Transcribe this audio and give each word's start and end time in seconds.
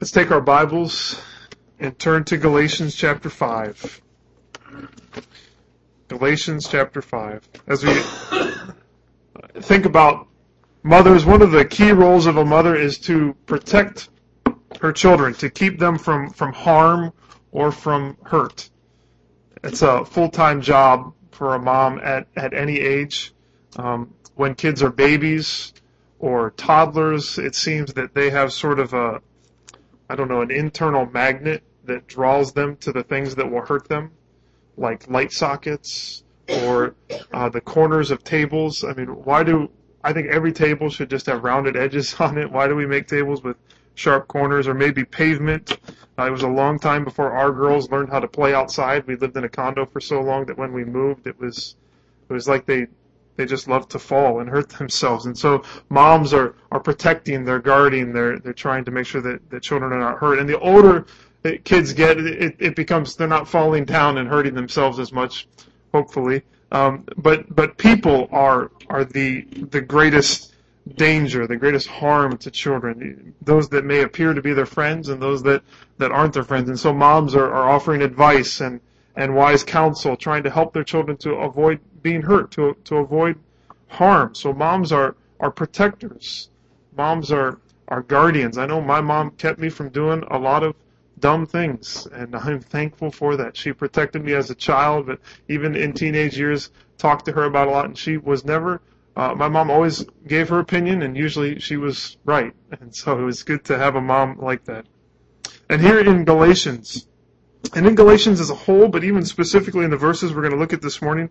Let's 0.00 0.12
take 0.12 0.30
our 0.30 0.40
Bibles 0.40 1.20
and 1.78 1.98
turn 1.98 2.24
to 2.24 2.38
Galatians 2.38 2.94
chapter 2.94 3.28
5. 3.28 4.00
Galatians 6.08 6.66
chapter 6.66 7.02
5. 7.02 7.46
As 7.66 7.84
we 7.84 8.00
think 9.60 9.84
about 9.84 10.26
mothers, 10.82 11.26
one 11.26 11.42
of 11.42 11.50
the 11.50 11.66
key 11.66 11.92
roles 11.92 12.24
of 12.24 12.38
a 12.38 12.44
mother 12.46 12.74
is 12.74 12.96
to 13.00 13.34
protect 13.44 14.08
her 14.80 14.90
children, 14.90 15.34
to 15.34 15.50
keep 15.50 15.78
them 15.78 15.98
from, 15.98 16.30
from 16.30 16.54
harm 16.54 17.12
or 17.52 17.70
from 17.70 18.16
hurt. 18.22 18.70
It's 19.62 19.82
a 19.82 20.06
full-time 20.06 20.62
job 20.62 21.12
for 21.30 21.56
a 21.56 21.58
mom 21.58 22.00
at, 22.02 22.26
at 22.36 22.54
any 22.54 22.80
age. 22.80 23.34
Um, 23.76 24.14
when 24.34 24.54
kids 24.54 24.82
are 24.82 24.90
babies 24.90 25.74
or 26.18 26.52
toddlers, 26.52 27.36
it 27.36 27.54
seems 27.54 27.92
that 27.92 28.14
they 28.14 28.30
have 28.30 28.54
sort 28.54 28.80
of 28.80 28.94
a, 28.94 29.20
I 30.10 30.16
don't 30.16 30.26
know, 30.26 30.40
an 30.40 30.50
internal 30.50 31.06
magnet 31.06 31.62
that 31.84 32.08
draws 32.08 32.52
them 32.52 32.76
to 32.78 32.90
the 32.90 33.04
things 33.04 33.36
that 33.36 33.48
will 33.48 33.64
hurt 33.64 33.88
them, 33.88 34.10
like 34.76 35.08
light 35.08 35.30
sockets 35.30 36.24
or 36.48 36.96
uh, 37.32 37.48
the 37.48 37.60
corners 37.60 38.10
of 38.10 38.24
tables. 38.24 38.82
I 38.82 38.92
mean, 38.94 39.06
why 39.08 39.44
do 39.44 39.70
I 40.02 40.12
think 40.12 40.26
every 40.26 40.52
table 40.52 40.90
should 40.90 41.10
just 41.10 41.26
have 41.26 41.44
rounded 41.44 41.76
edges 41.76 42.12
on 42.18 42.38
it? 42.38 42.50
Why 42.50 42.66
do 42.66 42.74
we 42.74 42.86
make 42.86 43.06
tables 43.06 43.44
with 43.44 43.56
sharp 43.94 44.26
corners 44.26 44.66
or 44.66 44.74
maybe 44.74 45.04
pavement? 45.04 45.78
Uh, 46.18 46.26
it 46.26 46.30
was 46.30 46.42
a 46.42 46.48
long 46.48 46.80
time 46.80 47.04
before 47.04 47.30
our 47.30 47.52
girls 47.52 47.88
learned 47.92 48.10
how 48.10 48.18
to 48.18 48.28
play 48.28 48.52
outside. 48.52 49.06
We 49.06 49.14
lived 49.14 49.36
in 49.36 49.44
a 49.44 49.48
condo 49.48 49.86
for 49.86 50.00
so 50.00 50.20
long 50.20 50.44
that 50.46 50.58
when 50.58 50.72
we 50.72 50.84
moved, 50.84 51.28
it 51.28 51.38
was 51.38 51.76
it 52.28 52.32
was 52.32 52.48
like 52.48 52.66
they 52.66 52.88
they 53.40 53.46
just 53.46 53.68
love 53.68 53.88
to 53.88 53.98
fall 53.98 54.40
and 54.40 54.50
hurt 54.50 54.68
themselves. 54.78 55.24
And 55.24 55.36
so 55.36 55.62
moms 55.88 56.34
are, 56.34 56.54
are 56.70 56.80
protecting, 56.80 57.44
they're 57.44 57.58
guarding, 57.58 58.12
they're, 58.12 58.38
they're 58.38 58.52
trying 58.52 58.84
to 58.84 58.90
make 58.90 59.06
sure 59.06 59.22
that 59.22 59.48
the 59.50 59.58
children 59.58 59.92
are 59.92 59.98
not 59.98 60.18
hurt. 60.18 60.38
And 60.38 60.48
the 60.48 60.58
older 60.60 61.06
kids 61.64 61.94
get, 61.94 62.18
it, 62.18 62.56
it 62.58 62.76
becomes, 62.76 63.16
they're 63.16 63.26
not 63.26 63.48
falling 63.48 63.86
down 63.86 64.18
and 64.18 64.28
hurting 64.28 64.54
themselves 64.54 64.98
as 64.98 65.10
much, 65.10 65.48
hopefully. 65.92 66.42
Um, 66.70 67.04
but, 67.16 67.52
but 67.54 67.78
people 67.78 68.28
are, 68.30 68.70
are 68.90 69.04
the, 69.04 69.42
the 69.70 69.80
greatest 69.80 70.54
danger, 70.96 71.46
the 71.46 71.56
greatest 71.56 71.88
harm 71.88 72.36
to 72.36 72.50
children. 72.50 73.34
Those 73.40 73.70
that 73.70 73.86
may 73.86 74.02
appear 74.02 74.34
to 74.34 74.42
be 74.42 74.52
their 74.52 74.66
friends 74.66 75.08
and 75.08 75.20
those 75.20 75.42
that, 75.44 75.62
that 75.96 76.12
aren't 76.12 76.34
their 76.34 76.44
friends. 76.44 76.68
And 76.68 76.78
so 76.78 76.92
moms 76.92 77.34
are, 77.34 77.50
are 77.50 77.70
offering 77.70 78.02
advice 78.02 78.60
and, 78.60 78.80
and 79.20 79.34
wise 79.34 79.62
counsel, 79.62 80.16
trying 80.16 80.42
to 80.42 80.50
help 80.50 80.72
their 80.72 80.82
children 80.82 81.14
to 81.18 81.32
avoid 81.34 81.78
being 82.02 82.22
hurt, 82.22 82.50
to, 82.52 82.74
to 82.84 82.96
avoid 82.96 83.38
harm. 83.88 84.34
So 84.34 84.54
moms 84.54 84.92
are, 84.92 85.14
are 85.38 85.50
protectors. 85.50 86.48
Moms 86.96 87.30
are, 87.30 87.60
are 87.88 88.00
guardians. 88.00 88.56
I 88.56 88.64
know 88.64 88.80
my 88.80 89.02
mom 89.02 89.32
kept 89.32 89.58
me 89.58 89.68
from 89.68 89.90
doing 89.90 90.24
a 90.30 90.38
lot 90.38 90.62
of 90.62 90.74
dumb 91.18 91.44
things, 91.44 92.08
and 92.10 92.34
I'm 92.34 92.60
thankful 92.60 93.10
for 93.10 93.36
that. 93.36 93.58
She 93.58 93.74
protected 93.74 94.24
me 94.24 94.32
as 94.32 94.48
a 94.48 94.54
child, 94.54 95.06
but 95.06 95.20
even 95.48 95.76
in 95.76 95.92
teenage 95.92 96.38
years, 96.38 96.70
talked 96.96 97.26
to 97.26 97.32
her 97.32 97.44
about 97.44 97.68
a 97.68 97.70
lot, 97.70 97.84
and 97.84 97.98
she 97.98 98.16
was 98.16 98.46
never. 98.46 98.80
Uh, 99.16 99.34
my 99.34 99.48
mom 99.48 99.70
always 99.70 100.06
gave 100.26 100.48
her 100.48 100.60
opinion, 100.60 101.02
and 101.02 101.14
usually 101.14 101.60
she 101.60 101.76
was 101.76 102.16
right, 102.24 102.54
and 102.80 102.94
so 102.94 103.18
it 103.18 103.22
was 103.22 103.42
good 103.42 103.64
to 103.64 103.76
have 103.76 103.96
a 103.96 104.00
mom 104.00 104.38
like 104.38 104.64
that. 104.64 104.86
And 105.68 105.82
here 105.82 106.00
in 106.00 106.24
Galatians, 106.24 107.06
and 107.74 107.86
in 107.86 107.94
Galatians 107.94 108.40
as 108.40 108.50
a 108.50 108.54
whole, 108.54 108.88
but 108.88 109.04
even 109.04 109.24
specifically 109.24 109.84
in 109.84 109.90
the 109.90 109.96
verses 109.96 110.32
we're 110.32 110.42
going 110.42 110.52
to 110.52 110.58
look 110.58 110.72
at 110.72 110.82
this 110.82 111.00
morning, 111.00 111.30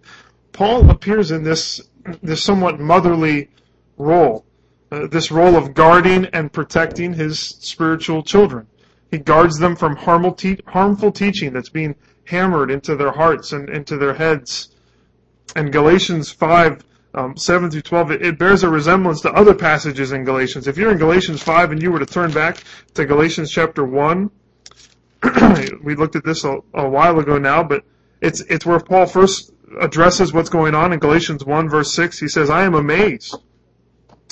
Paul 0.52 0.90
appears 0.90 1.32
in 1.32 1.44
this, 1.44 1.82
this 2.22 2.44
somewhat 2.44 2.80
motherly 2.80 3.50
role, 3.98 4.46
uh, 4.92 5.08
this 5.08 5.32
role 5.32 5.56
of 5.56 5.74
guarding 5.74 6.26
and 6.28 6.52
protecting 6.52 7.14
his 7.14 7.40
spiritual 7.40 8.24
children. 8.24 8.68
He 9.12 9.18
guards 9.18 9.58
them 9.58 9.76
from 9.76 9.96
harmful, 9.96 10.34
te- 10.34 10.62
harmful 10.68 11.12
teaching 11.12 11.52
that's 11.52 11.70
being 11.70 11.96
hammered 12.26 12.70
into 12.72 12.96
their 12.96 13.12
hearts 13.12 13.52
and 13.52 13.70
into 13.70 13.98
their 13.98 14.14
heads. 14.14 14.70
And 15.56 15.74
Galatians 15.74 16.32
5, 16.32 16.84
um, 17.16 17.36
7 17.36 17.72
through 17.72 17.82
12, 17.82 18.12
it, 18.12 18.22
it 18.22 18.40
bears 18.40 18.64
a 18.64 18.70
resemblance 18.70 19.22
to 19.22 19.34
other 19.34 19.56
passages 19.56 20.12
in 20.12 20.24
Galatians. 20.24 20.68
If 20.68 20.78
you're 20.78 20.92
in 20.92 21.00
Galatians 21.00 21.42
5 21.42 21.72
and 21.72 21.82
you 21.82 21.92
were 21.92 22.00
to 22.00 22.06
turn 22.06 22.32
back 22.32 22.64
to 22.94 23.06
Galatians 23.06 23.52
chapter 23.52 23.84
1, 23.84 24.30
we 25.84 25.96
looked 25.96 26.16
at 26.16 26.24
this 26.24 26.44
a, 26.44 26.60
a 26.74 26.88
while 26.88 27.20
ago 27.20 27.38
now, 27.38 27.64
but 27.64 27.84
it's, 28.22 28.42
it's 28.42 28.66
where 28.66 28.80
Paul 28.80 29.06
first 29.06 29.52
addresses 29.80 30.34
what's 30.34 30.50
going 30.50 30.76
on 30.76 30.94
in 30.94 31.00
Galatians 31.00 31.46
1 31.46 31.70
verse 31.70 31.94
6. 31.94 32.20
He 32.20 32.28
says, 32.28 32.50
I 32.50 32.64
am 32.64 32.76
amazed 32.76 33.36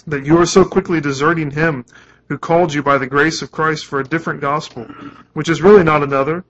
that 0.07 0.25
you 0.25 0.37
are 0.37 0.45
so 0.45 0.63
quickly 0.65 1.01
deserting 1.01 1.51
him 1.51 1.85
who 2.29 2.37
called 2.37 2.73
you 2.73 2.83
by 2.83 2.97
the 2.97 3.07
grace 3.07 3.41
of 3.41 3.51
Christ 3.51 3.85
for 3.85 3.99
a 3.99 4.03
different 4.03 4.41
gospel, 4.41 4.85
which 5.33 5.49
is 5.49 5.61
really 5.61 5.83
not 5.83 6.03
another. 6.03 6.43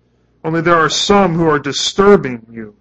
Only 0.44 0.62
there 0.62 0.76
are 0.76 0.90
some 0.90 1.34
who 1.34 1.48
are 1.48 1.60
disturbing 1.60 2.46
you 2.52 2.76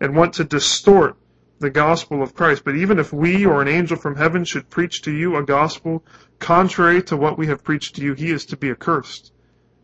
and 0.00 0.14
want 0.14 0.34
to 0.34 0.44
distort 0.44 1.16
the 1.58 1.70
gospel 1.70 2.22
of 2.22 2.34
Christ. 2.34 2.64
But 2.64 2.76
even 2.76 2.98
if 2.98 3.12
we 3.12 3.44
or 3.44 3.60
an 3.60 3.68
angel 3.68 3.96
from 3.96 4.16
heaven 4.16 4.44
should 4.44 4.70
preach 4.70 5.02
to 5.02 5.12
you 5.12 5.36
a 5.36 5.42
gospel 5.42 6.04
contrary 6.38 7.02
to 7.04 7.16
what 7.16 7.36
we 7.36 7.48
have 7.48 7.64
preached 7.64 7.96
to 7.96 8.02
you, 8.02 8.14
he 8.14 8.30
is 8.30 8.46
to 8.46 8.56
be 8.56 8.70
accursed. 8.70 9.32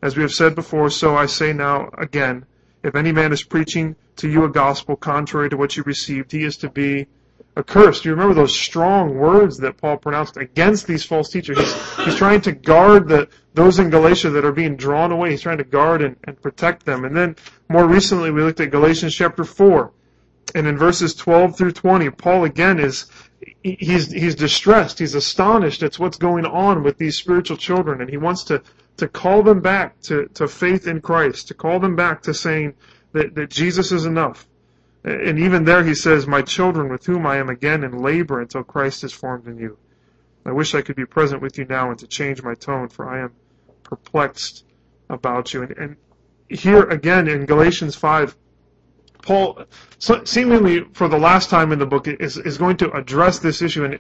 As 0.05 0.19
we 0.19 0.23
have 0.23 0.33
said 0.33 0.55
before, 0.55 0.91
so 0.91 1.17
I 1.17 1.25
say 1.25 1.55
now 1.55 1.89
again, 1.97 2.45
if 2.83 2.95
any 2.95 3.11
man 3.11 3.33
is 3.33 3.43
preaching 3.43 3.97
to 4.17 4.29
you 4.29 4.45
a 4.45 4.51
gospel 4.51 4.97
contrary 4.97 5.49
to 5.49 5.57
what 5.57 5.79
you 5.79 5.83
received, 5.83 6.31
he 6.31 6.45
is 6.45 6.59
to 6.59 6.69
be 6.69 7.07
accursed. 7.57 8.05
You 8.05 8.11
remember 8.11 8.35
those 8.35 8.55
strong 8.55 9.15
words 9.15 9.57
that 9.61 9.79
Paul 9.79 9.97
pronounced 9.97 10.37
against 10.37 10.87
these 10.87 11.07
false 11.07 11.31
teachers? 11.31 11.59
He's, 11.59 11.97
he's 12.05 12.17
trying 12.17 12.43
to 12.43 12.53
guard 12.53 13.09
the, 13.09 13.31
those 13.55 13.79
in 13.79 13.89
Galatia 13.89 14.29
that 14.29 14.45
are 14.45 14.53
being 14.53 14.77
drawn 14.77 15.11
away. 15.11 15.31
He's 15.31 15.41
trying 15.41 15.57
to 15.57 15.65
guard 15.65 16.03
and, 16.03 16.17
and 16.25 16.39
protect 16.43 16.85
them. 16.85 17.07
And 17.07 17.17
then 17.17 17.35
more 17.71 17.87
recently, 17.87 18.31
we 18.31 18.43
looked 18.43 18.61
at 18.61 18.71
Galatians 18.71 19.15
chapter 19.15 19.43
4. 19.43 19.91
And 20.55 20.67
in 20.67 20.77
verses 20.77 21.15
12 21.15 21.57
through 21.57 21.73
20, 21.73 22.11
Paul 22.11 22.45
again 22.45 22.79
is, 22.79 23.07
he's, 23.63 24.11
he's 24.11 24.35
distressed. 24.35 24.99
He's 24.99 25.15
astonished 25.15 25.83
at 25.83 25.99
what's 25.99 26.19
going 26.19 26.47
on 26.47 26.83
with 26.83 26.99
these 26.99 27.17
spiritual 27.17 27.57
children. 27.57 28.01
And 28.01 28.11
he 28.11 28.17
wants 28.17 28.45
to 28.45 28.63
to 28.97 29.09
call 29.09 29.43
them 29.43 29.61
back 29.61 30.01
to, 30.03 30.27
to 30.35 30.47
faith 30.47 30.87
in 30.87 31.01
Christ, 31.01 31.49
to 31.49 31.55
call 31.55 31.81
them 31.81 31.97
back 31.97 32.23
to 32.23 32.35
saying 32.35 32.75
that, 33.13 33.35
that 33.35 33.51
Jesus 33.51 33.93
is 33.93 34.07
enough. 34.07 34.47
And 35.05 35.39
even 35.39 35.65
there 35.65 35.85
he 35.85 35.95
says, 35.95 36.27
My 36.27 36.43
children 36.43 36.89
with 36.89 37.05
whom 37.05 37.27
I 37.27 37.37
am 37.37 37.49
again 37.49 37.85
in 37.85 38.03
labor 38.03 38.41
until 38.41 38.63
Christ 38.63 39.05
is 39.05 39.13
formed 39.13 39.47
in 39.47 39.59
you. 39.59 39.77
I 40.47 40.53
wish 40.53 40.75
I 40.75 40.83
could 40.83 40.97
be 40.97 41.07
present 41.07 41.43
with 41.43 41.59
you 41.59 41.65
now 41.65 41.91
and 41.91 41.99
to 41.99 42.07
change 42.07 42.43
my 42.43 42.55
tone, 42.55 42.89
for 42.89 43.09
I 43.09 43.21
am 43.23 43.33
perplexed 43.83 44.65
about 45.11 45.53
you. 45.53 45.63
And, 45.63 45.73
and 45.77 45.97
here 46.49 46.83
again 46.85 47.29
in 47.29 47.47
Galatians 47.47 47.97
5, 47.97 48.37
Paul, 49.25 49.65
seemingly 49.99 50.85
for 50.93 51.09
the 51.09 51.19
last 51.19 51.49
time 51.49 51.73
in 51.73 51.79
the 51.79 51.87
book, 51.87 52.07
is, 52.07 52.37
is 52.37 52.59
going 52.59 52.77
to 52.79 52.93
address 52.93 53.39
this 53.39 53.63
issue 53.63 53.85
and 53.85 53.99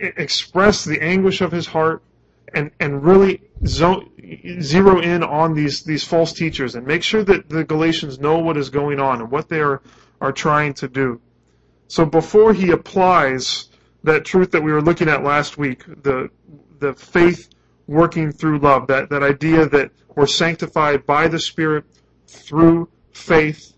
express 0.00 0.84
the 0.84 1.00
anguish 1.00 1.40
of 1.40 1.52
his 1.52 1.66
heart 1.66 2.02
and, 2.52 2.72
and 2.80 3.04
really 3.04 3.42
zone, 3.64 4.10
zero 4.60 5.00
in 5.00 5.22
on 5.22 5.54
these, 5.54 5.84
these 5.84 6.02
false 6.02 6.32
teachers 6.32 6.74
and 6.74 6.84
make 6.84 7.04
sure 7.04 7.22
that 7.22 7.48
the 7.48 7.62
Galatians 7.62 8.18
know 8.18 8.38
what 8.38 8.56
is 8.56 8.68
going 8.68 8.98
on 8.98 9.20
and 9.20 9.30
what 9.30 9.48
they 9.48 9.60
are, 9.60 9.82
are 10.20 10.32
trying 10.32 10.74
to 10.74 10.88
do. 10.88 11.20
So 11.86 12.04
before 12.04 12.52
he 12.52 12.72
applies 12.72 13.68
that 14.02 14.24
truth 14.24 14.50
that 14.50 14.62
we 14.62 14.72
were 14.72 14.82
looking 14.82 15.08
at 15.08 15.22
last 15.22 15.58
week, 15.58 15.84
the, 16.02 16.28
the 16.80 16.92
faith 16.94 17.50
working 17.86 18.32
through 18.32 18.58
love, 18.58 18.88
that, 18.88 19.10
that 19.10 19.22
idea 19.22 19.68
that 19.68 19.92
we're 20.16 20.26
sanctified 20.26 21.06
by 21.06 21.28
the 21.28 21.38
Spirit 21.38 21.84
through 22.26 22.88
faith 23.12 23.75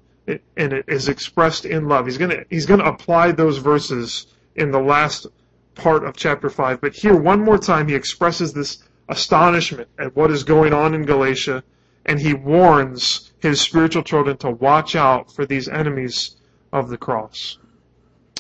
and 0.56 0.72
it 0.72 0.84
is 0.88 1.08
expressed 1.08 1.64
in 1.64 1.88
love. 1.88 2.06
He's 2.06 2.18
going 2.18 2.30
to, 2.30 2.44
he's 2.50 2.66
going 2.66 2.80
to 2.80 2.86
apply 2.86 3.32
those 3.32 3.58
verses 3.58 4.26
in 4.54 4.70
the 4.70 4.80
last 4.80 5.26
part 5.74 6.04
of 6.04 6.16
chapter 6.16 6.50
5. 6.50 6.80
But 6.80 6.94
here, 6.94 7.16
one 7.16 7.40
more 7.42 7.58
time, 7.58 7.88
he 7.88 7.94
expresses 7.94 8.52
this 8.52 8.82
astonishment 9.08 9.88
at 9.98 10.14
what 10.14 10.30
is 10.30 10.44
going 10.44 10.74
on 10.74 10.94
in 10.94 11.04
Galatia, 11.04 11.64
and 12.04 12.20
he 12.20 12.34
warns 12.34 13.32
his 13.38 13.60
spiritual 13.60 14.02
children 14.02 14.36
to 14.38 14.50
watch 14.50 14.96
out 14.96 15.32
for 15.34 15.46
these 15.46 15.69
enemies 15.69 16.36
of 16.72 16.88
the 16.88 16.98
cross. 16.98 17.58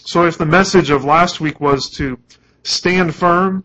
So 0.04 0.26
if 0.26 0.38
the 0.38 0.46
message 0.46 0.90
of 0.90 1.04
last 1.04 1.40
week 1.40 1.60
was 1.60 1.90
to 1.90 2.18
stand 2.64 3.14
firm 3.14 3.64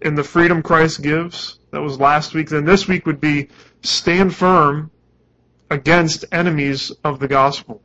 in 0.00 0.14
the 0.14 0.24
freedom 0.24 0.62
Christ 0.62 1.02
gives, 1.02 1.58
that 1.72 1.80
was 1.80 2.00
last 2.00 2.34
week, 2.34 2.48
then 2.48 2.64
this 2.64 2.88
week 2.88 3.06
would 3.06 3.20
be 3.20 3.48
stand 3.82 4.34
firm 4.34 4.90
against 5.70 6.24
enemies 6.32 6.92
of 7.04 7.20
the 7.20 7.28
gospel. 7.28 7.80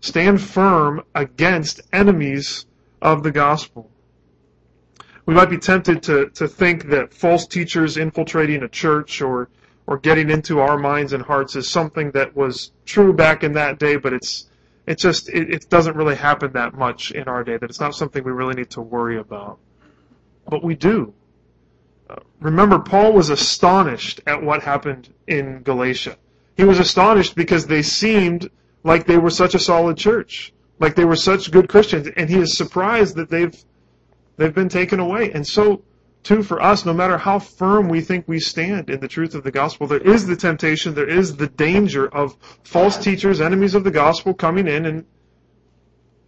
Stand 0.00 0.40
firm 0.40 1.02
against 1.14 1.80
enemies 1.92 2.66
of 3.02 3.22
the 3.22 3.30
gospel 3.30 3.90
we 5.30 5.36
might 5.36 5.48
be 5.48 5.58
tempted 5.58 6.02
to, 6.02 6.28
to 6.30 6.48
think 6.48 6.88
that 6.88 7.14
false 7.14 7.46
teachers 7.46 7.96
infiltrating 7.96 8.64
a 8.64 8.68
church 8.68 9.22
or 9.22 9.48
or 9.86 9.96
getting 9.96 10.28
into 10.28 10.58
our 10.58 10.76
minds 10.76 11.12
and 11.12 11.22
hearts 11.22 11.54
is 11.54 11.68
something 11.68 12.10
that 12.10 12.34
was 12.34 12.72
true 12.84 13.12
back 13.12 13.44
in 13.44 13.52
that 13.52 13.78
day, 13.78 13.94
but 13.94 14.12
it's 14.12 14.48
it 14.88 14.98
just 14.98 15.28
it, 15.28 15.54
it 15.54 15.70
doesn't 15.70 15.94
really 15.94 16.16
happen 16.16 16.52
that 16.54 16.74
much 16.74 17.12
in 17.12 17.28
our 17.28 17.44
day. 17.44 17.56
That 17.56 17.70
it's 17.70 17.78
not 17.78 17.94
something 17.94 18.24
we 18.24 18.32
really 18.32 18.54
need 18.54 18.70
to 18.70 18.80
worry 18.80 19.18
about, 19.18 19.60
but 20.48 20.64
we 20.64 20.74
do. 20.74 21.14
Uh, 22.08 22.16
remember, 22.40 22.80
Paul 22.80 23.12
was 23.12 23.30
astonished 23.30 24.20
at 24.26 24.42
what 24.42 24.64
happened 24.64 25.14
in 25.28 25.62
Galatia. 25.62 26.16
He 26.60 26.66
was 26.66 26.78
astonished 26.78 27.36
because 27.36 27.66
they 27.66 27.80
seemed 27.80 28.50
like 28.84 29.06
they 29.06 29.16
were 29.16 29.30
such 29.30 29.54
a 29.54 29.58
solid 29.58 29.96
church, 29.96 30.52
like 30.78 30.94
they 30.94 31.06
were 31.06 31.16
such 31.16 31.50
good 31.50 31.70
Christians, 31.70 32.06
and 32.18 32.28
he 32.28 32.36
is 32.36 32.54
surprised 32.54 33.16
that 33.16 33.30
they've 33.30 33.56
they've 34.36 34.54
been 34.54 34.68
taken 34.68 35.00
away. 35.00 35.32
And 35.32 35.46
so, 35.46 35.82
too, 36.22 36.42
for 36.42 36.62
us, 36.62 36.84
no 36.84 36.92
matter 36.92 37.16
how 37.16 37.38
firm 37.38 37.88
we 37.88 38.02
think 38.02 38.28
we 38.28 38.40
stand 38.40 38.90
in 38.90 39.00
the 39.00 39.08
truth 39.08 39.34
of 39.34 39.42
the 39.42 39.50
gospel, 39.50 39.86
there 39.86 40.06
is 40.14 40.26
the 40.26 40.36
temptation, 40.36 40.92
there 40.92 41.08
is 41.08 41.34
the 41.34 41.46
danger 41.46 42.06
of 42.06 42.36
false 42.62 42.98
teachers, 42.98 43.40
enemies 43.40 43.74
of 43.74 43.82
the 43.82 43.90
gospel, 43.90 44.34
coming 44.34 44.68
in 44.68 44.84
and 44.84 45.06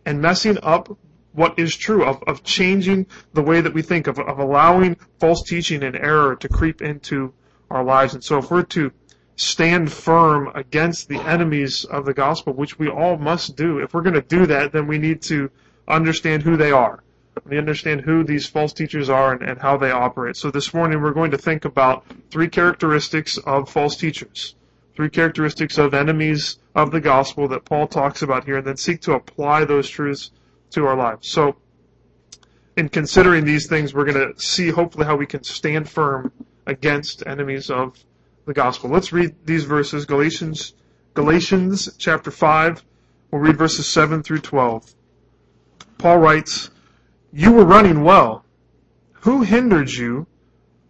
and 0.06 0.23
messing 0.23 0.56
up 0.62 0.96
what 1.32 1.58
is 1.58 1.76
true, 1.76 2.06
of, 2.06 2.23
of 2.26 2.43
changing 2.43 3.05
the 3.35 3.43
way 3.43 3.61
that 3.61 3.75
we 3.75 3.82
think, 3.82 4.06
of, 4.06 4.19
of 4.19 4.38
allowing 4.38 4.96
false 5.20 5.43
teaching 5.43 5.82
and 5.82 5.94
error 5.94 6.37
to 6.37 6.49
creep 6.49 6.81
into 6.81 7.35
our 7.70 7.85
lives. 7.85 8.14
And 8.14 8.25
so 8.25 8.38
if 8.38 8.50
we're 8.50 8.62
to 8.62 8.93
stand 9.43 9.93
firm 9.93 10.50
against 10.55 11.09
the 11.09 11.19
enemies 11.19 11.85
of 11.85 12.05
the 12.05 12.15
gospel, 12.15 12.53
which 12.53 12.79
we 12.79 12.89
all 12.89 13.17
must 13.17 13.56
do, 13.56 13.79
if 13.79 13.93
we're 13.93 14.03
going 14.03 14.15
to 14.15 14.23
do 14.23 14.47
that, 14.47 14.73
then 14.73 14.87
we 14.87 14.99
need 14.99 15.21
to 15.21 15.50
understand 15.89 16.43
who 16.43 16.56
they 16.56 16.71
are. 16.71 17.03
We 17.47 17.59
understand 17.59 18.03
who 18.03 18.23
these 18.23 18.47
false 18.47 18.73
teachers 18.73 19.09
are 19.09 19.33
and, 19.33 19.43
and 19.43 19.61
how 19.61 19.77
they 19.77 19.91
operate. 19.91 20.37
So 20.37 20.50
this 20.50 20.73
morning 20.73 21.03
we're 21.03 21.12
going 21.12 21.33
to 21.33 21.39
think 21.39 21.65
about 21.65 22.05
three 22.31 22.49
characteristics 22.49 23.37
of 23.39 23.69
false 23.69 23.97
teachers. 23.97 24.55
Three 24.94 25.11
characteristics 25.11 25.77
of 25.79 25.93
enemies 25.93 26.59
of 26.75 26.93
the 26.93 27.00
gospel 27.00 27.49
that 27.49 27.65
Paul 27.65 27.88
talks 27.88 28.23
about 28.23 28.45
here, 28.45 28.59
and 28.59 28.67
then 28.67 28.77
seek 28.77 29.00
to 29.03 29.15
apply 29.15 29.65
those 29.65 29.88
truths 29.88 30.31
to 30.71 30.87
our 30.87 30.97
lives. 30.97 31.29
So, 31.29 31.56
in 32.77 32.88
considering 32.91 33.45
these 33.45 33.67
things, 33.67 33.93
we're 33.93 34.05
going 34.05 34.35
to 34.35 34.41
see 34.41 34.69
hopefully 34.69 35.06
how 35.06 35.17
we 35.17 35.27
can 35.27 35.43
stand 35.43 35.88
firm 35.88 36.31
against 36.67 37.27
enemies 37.27 37.71
of 37.71 37.99
the 38.44 38.53
gospel. 38.53 38.91
Let's 38.91 39.12
read 39.12 39.35
these 39.44 39.65
verses. 39.65 40.05
Galatians, 40.05 40.75
Galatians 41.15 41.94
chapter 41.99 42.31
5. 42.31 42.85
We'll 43.31 43.41
read 43.41 43.56
verses 43.56 43.87
7 43.87 44.23
through 44.23 44.41
12. 44.41 44.94
Paul 45.99 46.19
writes, 46.19 46.71
You 47.33 47.53
were 47.53 47.65
running 47.65 48.03
well. 48.03 48.44
Who 49.23 49.43
hindered 49.43 49.91
you 49.91 50.27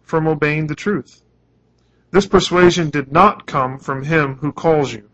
from 0.01 0.27
obeying 0.27 0.67
the 0.67 0.75
truth? 0.75 1.21
This 2.11 2.25
persuasion 2.25 2.89
did 2.89 3.11
not 3.11 3.45
come 3.45 3.79
from 3.79 4.03
him 4.03 4.35
who 4.35 4.51
calls 4.51 4.93
you. 4.93 5.09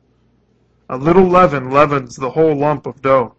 A 0.89 0.97
little 0.97 1.27
leaven 1.27 1.69
leavens 1.69 2.15
the 2.15 2.31
whole 2.31 2.55
lump 2.55 2.85
of 2.85 3.01
dough. 3.01 3.35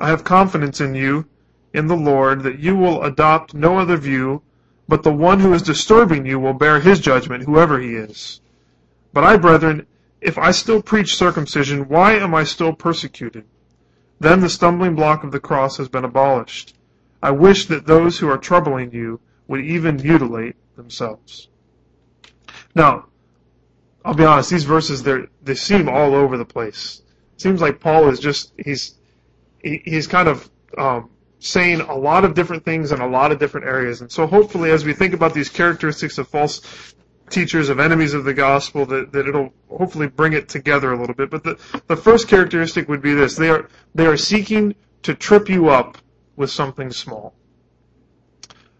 I 0.00 0.08
have 0.08 0.24
confidence 0.24 0.80
in 0.80 0.94
you, 0.94 1.26
in 1.72 1.86
the 1.86 1.96
Lord, 1.96 2.42
that 2.42 2.58
you 2.58 2.74
will 2.74 3.02
adopt 3.04 3.54
no 3.54 3.78
other 3.78 3.96
view, 3.96 4.42
but 4.88 5.02
the 5.02 5.12
one 5.12 5.40
who 5.40 5.52
is 5.54 5.62
disturbing 5.62 6.26
you 6.26 6.38
will 6.38 6.52
bear 6.52 6.80
his 6.80 7.00
judgment, 7.00 7.44
whoever 7.44 7.80
he 7.80 7.94
is. 7.94 8.40
But 9.12 9.24
I, 9.24 9.36
brethren, 9.36 9.86
if 10.20 10.38
I 10.38 10.50
still 10.50 10.82
preach 10.82 11.16
circumcision, 11.16 11.88
why 11.88 12.14
am 12.14 12.34
I 12.34 12.44
still 12.44 12.72
persecuted? 12.72 13.44
Then 14.20 14.40
the 14.40 14.48
stumbling 14.48 14.94
block 14.94 15.24
of 15.24 15.32
the 15.32 15.40
cross 15.40 15.76
has 15.76 15.88
been 15.88 16.04
abolished. 16.04 16.76
I 17.22 17.30
wish 17.30 17.66
that 17.66 17.86
those 17.86 18.18
who 18.18 18.28
are 18.28 18.38
troubling 18.38 18.92
you 18.92 19.20
would 19.48 19.60
even 19.60 19.96
mutilate 19.96 20.56
themselves. 20.76 21.48
Now, 22.74 23.06
I'll 24.04 24.14
be 24.14 24.24
honest, 24.24 24.50
these 24.50 24.64
verses 24.64 25.02
they 25.02 25.54
seem 25.54 25.88
all 25.88 26.14
over 26.14 26.36
the 26.36 26.44
place. 26.44 27.02
It 27.34 27.40
seems 27.40 27.60
like 27.60 27.80
Paul 27.80 28.08
is 28.08 28.20
just 28.20 28.52
he's 28.62 28.94
he's 29.62 30.06
kind 30.06 30.28
of 30.28 30.50
um, 30.76 31.10
saying 31.44 31.82
a 31.82 31.94
lot 31.94 32.24
of 32.24 32.34
different 32.34 32.64
things 32.64 32.90
in 32.90 33.00
a 33.00 33.06
lot 33.06 33.30
of 33.30 33.38
different 33.38 33.66
areas. 33.66 34.00
And 34.00 34.10
so 34.10 34.26
hopefully 34.26 34.70
as 34.70 34.84
we 34.84 34.94
think 34.94 35.12
about 35.12 35.34
these 35.34 35.50
characteristics 35.50 36.16
of 36.16 36.26
false 36.26 36.94
teachers, 37.28 37.68
of 37.68 37.78
enemies 37.78 38.14
of 38.14 38.24
the 38.24 38.32
gospel, 38.32 38.86
that, 38.86 39.12
that 39.12 39.28
it'll 39.28 39.52
hopefully 39.68 40.06
bring 40.06 40.32
it 40.32 40.48
together 40.48 40.92
a 40.92 40.98
little 40.98 41.14
bit. 41.14 41.30
But 41.30 41.44
the, 41.44 41.58
the 41.86 41.96
first 41.96 42.28
characteristic 42.28 42.88
would 42.88 43.02
be 43.02 43.12
this. 43.12 43.36
They 43.36 43.50
are, 43.50 43.68
they 43.94 44.06
are 44.06 44.16
seeking 44.16 44.74
to 45.02 45.14
trip 45.14 45.50
you 45.50 45.68
up 45.68 45.98
with 46.36 46.50
something 46.50 46.90
small. 46.90 47.34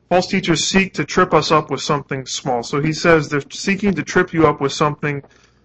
False 0.09 0.27
teachers 0.27 0.65
seek 0.65 0.95
to 0.95 1.05
trip 1.05 1.35
us 1.35 1.51
up 1.51 1.71
with 1.71 1.83
something 1.83 2.25
small. 2.25 2.63
So 2.63 2.81
he 2.81 2.93
says 2.95 3.29
they're 3.29 3.43
seeking 3.51 3.95
to 3.95 4.03
trip 4.03 4.33
you 4.33 4.47
up 4.47 4.61
with 4.61 4.73
something 4.73 5.23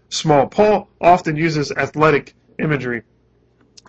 small. 0.09 0.47
Paul 0.47 0.89
often 0.99 1.37
uses 1.37 1.71
athletic 1.71 2.35
imagery 2.57 3.03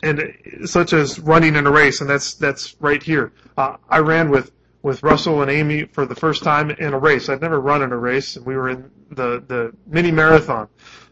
and 0.02 0.35
such 0.64 0.93
as 0.93 1.19
running 1.19 1.56
in 1.56 1.67
a 1.67 1.70
race, 1.70 2.00
and 2.00 2.08
that's 2.08 2.35
that's 2.35 2.76
right 2.81 3.02
here. 3.02 3.32
Uh, 3.56 3.76
I 3.88 3.99
ran 3.99 4.31
with 4.31 4.52
with 4.82 5.02
Russell 5.02 5.43
and 5.43 5.50
Amy 5.50 5.85
for 5.85 6.06
the 6.06 6.14
first 6.14 6.43
time 6.43 6.70
in 6.70 6.94
a 6.94 6.99
race. 6.99 7.29
I'd 7.29 7.41
never 7.41 7.61
run 7.61 7.82
in 7.82 7.93
a 7.93 7.99
race, 7.99 8.37
and 8.37 8.47
we 8.47 8.56
were 8.56 8.70
in 8.70 8.91
the 9.11 9.43
the 9.47 9.73
mini 9.87 10.11
marathon. 10.11 10.69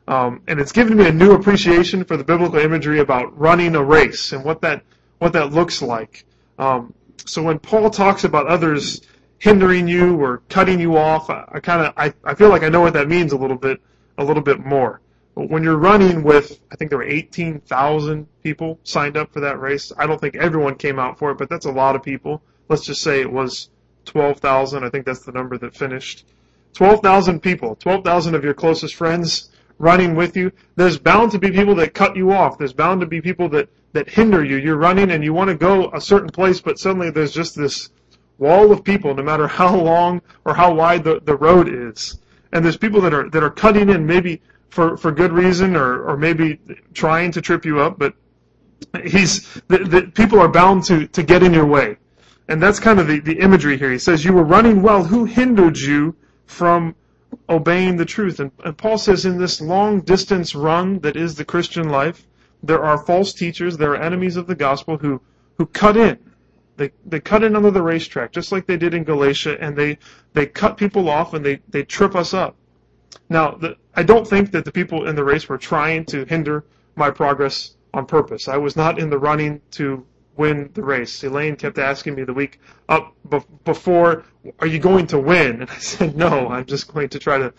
Um, 0.06 0.40
and 0.48 0.58
it's 0.58 0.72
given 0.72 0.96
me 0.96 1.06
a 1.06 1.12
new 1.12 1.32
appreciation 1.32 2.02
for 2.04 2.16
the 2.16 2.24
biblical 2.24 2.58
imagery 2.58 3.00
about 3.00 3.38
running 3.38 3.76
a 3.76 3.84
race 3.84 4.32
and 4.32 4.42
what 4.42 4.62
that 4.62 4.82
what 5.18 5.34
that 5.34 5.52
looks 5.52 5.82
like. 5.82 6.24
Um, 6.58 6.94
so 7.26 7.42
when 7.42 7.58
Paul 7.58 7.90
talks 7.90 8.24
about 8.24 8.46
others 8.46 9.02
hindering 9.38 9.86
you 9.86 10.16
or 10.16 10.42
cutting 10.48 10.80
you 10.80 10.96
off, 10.96 11.28
I, 11.28 11.44
I 11.52 11.60
kind 11.60 11.86
of 11.86 11.92
I, 11.96 12.14
I 12.24 12.34
feel 12.34 12.48
like 12.48 12.62
I 12.62 12.70
know 12.70 12.80
what 12.80 12.94
that 12.94 13.08
means 13.08 13.32
a 13.32 13.36
little 13.36 13.56
bit 13.56 13.80
a 14.16 14.24
little 14.24 14.42
bit 14.42 14.64
more. 14.64 15.00
When 15.46 15.62
you're 15.62 15.76
running 15.76 16.24
with, 16.24 16.58
I 16.72 16.74
think 16.74 16.90
there 16.90 16.98
were 16.98 17.04
18,000 17.04 18.26
people 18.42 18.80
signed 18.82 19.16
up 19.16 19.32
for 19.32 19.38
that 19.38 19.60
race. 19.60 19.92
I 19.96 20.04
don't 20.04 20.20
think 20.20 20.34
everyone 20.34 20.74
came 20.74 20.98
out 20.98 21.16
for 21.16 21.30
it, 21.30 21.38
but 21.38 21.48
that's 21.48 21.66
a 21.66 21.70
lot 21.70 21.94
of 21.94 22.02
people. 22.02 22.42
Let's 22.68 22.84
just 22.84 23.02
say 23.02 23.20
it 23.20 23.32
was 23.32 23.70
12,000. 24.06 24.82
I 24.82 24.90
think 24.90 25.06
that's 25.06 25.24
the 25.24 25.30
number 25.30 25.56
that 25.58 25.76
finished. 25.76 26.26
12,000 26.74 27.40
people, 27.40 27.76
12,000 27.76 28.34
of 28.34 28.42
your 28.42 28.52
closest 28.52 28.96
friends 28.96 29.50
running 29.78 30.16
with 30.16 30.36
you. 30.36 30.50
There's 30.74 30.98
bound 30.98 31.30
to 31.30 31.38
be 31.38 31.52
people 31.52 31.76
that 31.76 31.94
cut 31.94 32.16
you 32.16 32.32
off. 32.32 32.58
There's 32.58 32.72
bound 32.72 33.00
to 33.02 33.06
be 33.06 33.20
people 33.20 33.48
that, 33.50 33.68
that 33.92 34.08
hinder 34.08 34.44
you. 34.44 34.56
You're 34.56 34.76
running 34.76 35.12
and 35.12 35.22
you 35.22 35.32
want 35.32 35.50
to 35.50 35.54
go 35.54 35.88
a 35.92 36.00
certain 36.00 36.30
place, 36.30 36.60
but 36.60 36.80
suddenly 36.80 37.10
there's 37.10 37.32
just 37.32 37.54
this 37.54 37.90
wall 38.38 38.72
of 38.72 38.82
people, 38.82 39.14
no 39.14 39.22
matter 39.22 39.46
how 39.60 39.76
long 39.76 40.20
or 40.44 40.54
how 40.54 40.74
wide 40.74 41.04
the, 41.04 41.20
the 41.20 41.36
road 41.36 41.68
is. 41.68 42.18
And 42.52 42.64
there's 42.64 42.76
people 42.76 43.00
that 43.02 43.14
are, 43.14 43.30
that 43.30 43.44
are 43.44 43.50
cutting 43.50 43.88
in 43.88 44.04
maybe 44.04 44.42
for, 44.70 44.96
for 44.96 45.12
good 45.12 45.32
reason 45.32 45.76
or, 45.76 46.02
or 46.04 46.16
maybe 46.16 46.60
trying 46.94 47.32
to 47.32 47.40
trip 47.40 47.64
you 47.64 47.80
up, 47.80 47.98
but 47.98 48.14
he's 49.04 49.54
the, 49.68 49.78
the, 49.78 50.02
people 50.14 50.40
are 50.40 50.48
bound 50.48 50.84
to, 50.84 51.06
to 51.08 51.22
get 51.22 51.42
in 51.42 51.52
your 51.52 51.66
way. 51.66 51.96
And 52.48 52.62
that's 52.62 52.80
kind 52.80 52.98
of 52.98 53.06
the, 53.06 53.20
the 53.20 53.38
imagery 53.40 53.76
here. 53.76 53.90
He 53.90 53.98
says, 53.98 54.24
You 54.24 54.32
were 54.32 54.44
running 54.44 54.82
well. 54.82 55.04
Who 55.04 55.24
hindered 55.24 55.76
you 55.76 56.16
from 56.46 56.94
obeying 57.48 57.96
the 57.96 58.06
truth? 58.06 58.40
And, 58.40 58.50
and 58.64 58.76
Paul 58.76 58.96
says, 58.98 59.26
in 59.26 59.38
this 59.38 59.60
long 59.60 60.00
distance 60.00 60.54
run 60.54 61.00
that 61.00 61.16
is 61.16 61.34
the 61.34 61.44
Christian 61.44 61.88
life, 61.88 62.26
there 62.62 62.82
are 62.84 62.98
false 62.98 63.32
teachers, 63.32 63.76
there 63.76 63.92
are 63.92 64.02
enemies 64.02 64.36
of 64.36 64.46
the 64.46 64.54
gospel 64.54 64.96
who, 64.96 65.20
who 65.58 65.66
cut 65.66 65.96
in. 65.96 66.18
They, 66.76 66.92
they 67.04 67.20
cut 67.20 67.42
in 67.42 67.56
under 67.56 67.70
the 67.70 67.82
racetrack, 67.82 68.32
just 68.32 68.52
like 68.52 68.66
they 68.66 68.76
did 68.76 68.94
in 68.94 69.04
Galatia, 69.04 69.58
and 69.60 69.76
they, 69.76 69.98
they 70.32 70.46
cut 70.46 70.76
people 70.76 71.08
off 71.08 71.34
and 71.34 71.44
they, 71.44 71.60
they 71.68 71.82
trip 71.82 72.14
us 72.14 72.32
up. 72.32 72.56
Now, 73.28 73.52
the, 73.52 73.76
I 73.94 74.02
don't 74.02 74.26
think 74.26 74.52
that 74.52 74.64
the 74.64 74.72
people 74.72 75.08
in 75.08 75.16
the 75.16 75.24
race 75.24 75.48
were 75.48 75.58
trying 75.58 76.04
to 76.06 76.24
hinder 76.24 76.64
my 76.96 77.10
progress 77.10 77.74
on 77.94 78.06
purpose. 78.06 78.48
I 78.48 78.56
was 78.56 78.76
not 78.76 78.98
in 78.98 79.10
the 79.10 79.18
running 79.18 79.60
to 79.72 80.06
win 80.36 80.70
the 80.74 80.82
race. 80.82 81.22
Elaine 81.24 81.56
kept 81.56 81.78
asking 81.78 82.14
me 82.14 82.24
the 82.24 82.32
week 82.32 82.60
up 82.88 83.14
before, 83.64 84.24
are 84.60 84.66
you 84.66 84.78
going 84.78 85.06
to 85.08 85.18
win? 85.18 85.62
And 85.62 85.70
I 85.70 85.78
said, 85.78 86.16
no, 86.16 86.48
I'm 86.48 86.64
just 86.64 86.92
going 86.92 87.08
to 87.10 87.18
try 87.18 87.38
to 87.38 87.52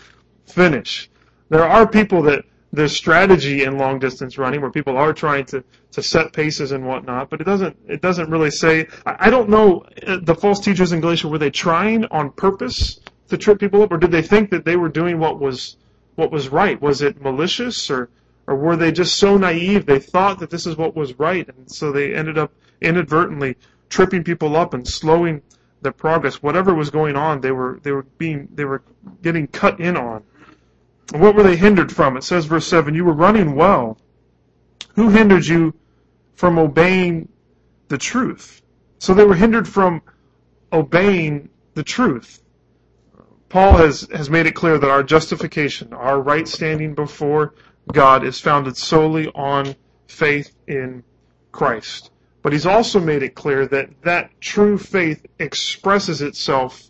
finish. 0.46 1.10
There 1.50 1.63
are 1.63 1.88
people 1.88 2.22
that 2.24 2.46
there's 2.72 2.96
strategy 2.96 3.63
in 3.63 3.77
long 3.77 3.98
distance 4.00 4.38
running 4.38 4.62
where 4.62 4.70
people 4.70 4.96
are 4.96 5.12
trying 5.12 5.46
to, 5.46 5.63
to 5.91 6.03
set 6.03 6.34
paces 6.34 6.72
and 6.72 6.86
whatnot, 6.86 7.29
but 7.29 7.41
it 7.41 7.46
doesn't 7.46 7.75
it 7.88 8.00
doesn't 8.00 8.29
really 8.29 8.51
say. 8.51 8.88
I 9.08 9.15
I 9.27 9.29
don't 9.32 9.50
know 9.50 9.86
uh, 10.06 10.20
the 10.22 10.36
false 10.36 10.60
teachers 10.60 10.91
in 10.91 11.01
Galatia 11.01 11.27
were 11.27 11.39
they 11.39 11.50
trying 11.50 12.06
on 12.06 12.32
purpose 12.32 13.00
to 13.29 13.38
trip 13.38 13.59
people 13.59 13.81
up, 13.81 13.91
or 13.91 13.98
did 13.98 14.12
they 14.12 14.21
think 14.21 14.50
that 14.51 14.65
they 14.65 14.75
were 14.75 14.89
doing 14.89 15.19
what 15.19 15.39
was 15.39 15.77
what 16.15 16.31
was 16.31 16.50
right? 16.50 16.81
Was 16.81 17.01
it 17.01 17.21
malicious, 17.21 17.89
or 17.89 18.09
or 18.48 18.55
were 18.55 18.75
they 18.75 18.91
just 18.91 19.15
so 19.15 19.38
naive 19.38 19.86
they 19.86 20.00
thought 20.00 20.39
that 20.39 20.50
this 20.50 20.65
is 20.65 20.75
what 20.75 20.95
was 20.95 21.17
right, 21.19 21.48
and 21.48 21.71
so 21.71 21.91
they 21.91 22.13
ended 22.13 22.38
up 22.38 22.51
inadvertently 22.81 23.55
tripping 23.89 24.24
people 24.24 24.55
up 24.55 24.74
and 24.74 24.88
slowing 24.88 25.41
their 25.81 25.91
progress? 25.91 26.43
Whatever 26.43 26.74
was 26.74 26.89
going 26.89 27.15
on, 27.15 27.41
they 27.41 27.51
were 27.51 27.79
they 27.83 27.91
were 27.91 28.03
being 28.17 28.50
they 28.53 28.65
were 28.65 28.83
getting 29.21 29.48
cut 29.48 29.79
in 29.79 29.95
on. 29.95 30.24
What 31.12 31.36
were 31.36 31.43
they 31.43 31.55
hindered 31.55 31.91
from? 31.91 32.17
It 32.17 32.24
says 32.24 32.45
verse 32.45 32.67
seven, 32.67 32.93
you 32.93 33.05
were 33.05 33.13
running 33.13 33.55
well. 33.55 33.98
Who 34.95 35.09
hindered 35.09 35.45
you 35.45 35.74
from 36.36 36.59
obeying 36.59 37.29
the 37.88 37.98
truth? 37.98 38.62
So 39.00 39.13
they 39.13 39.25
were 39.25 39.36
hindered 39.36 39.67
from 39.67 40.01
obeying 40.74 41.50
the 41.74 41.83
truth. 41.83 42.43
Paul 43.50 43.77
has, 43.77 44.08
has 44.13 44.29
made 44.29 44.46
it 44.46 44.53
clear 44.53 44.77
that 44.77 44.89
our 44.89 45.03
justification, 45.03 45.94
our 45.94 46.22
right 46.22 46.48
standing 46.48 46.94
before 46.94 47.56
God, 47.91 48.24
is 48.24 48.39
founded 48.39 48.77
solely 48.77 49.27
on 49.34 49.75
faith 50.08 50.56
in 50.68 51.03
Christ. 51.51 52.12
But 52.41 52.53
he's 52.53 52.68
also 52.68 53.00
made 53.00 53.24
it 53.24 53.36
clear 53.36 53.65
that 53.68 53.89
that 54.03 54.39
true 54.39 54.77
faith 54.77 55.25
expresses 55.39 56.22
itself 56.22 56.89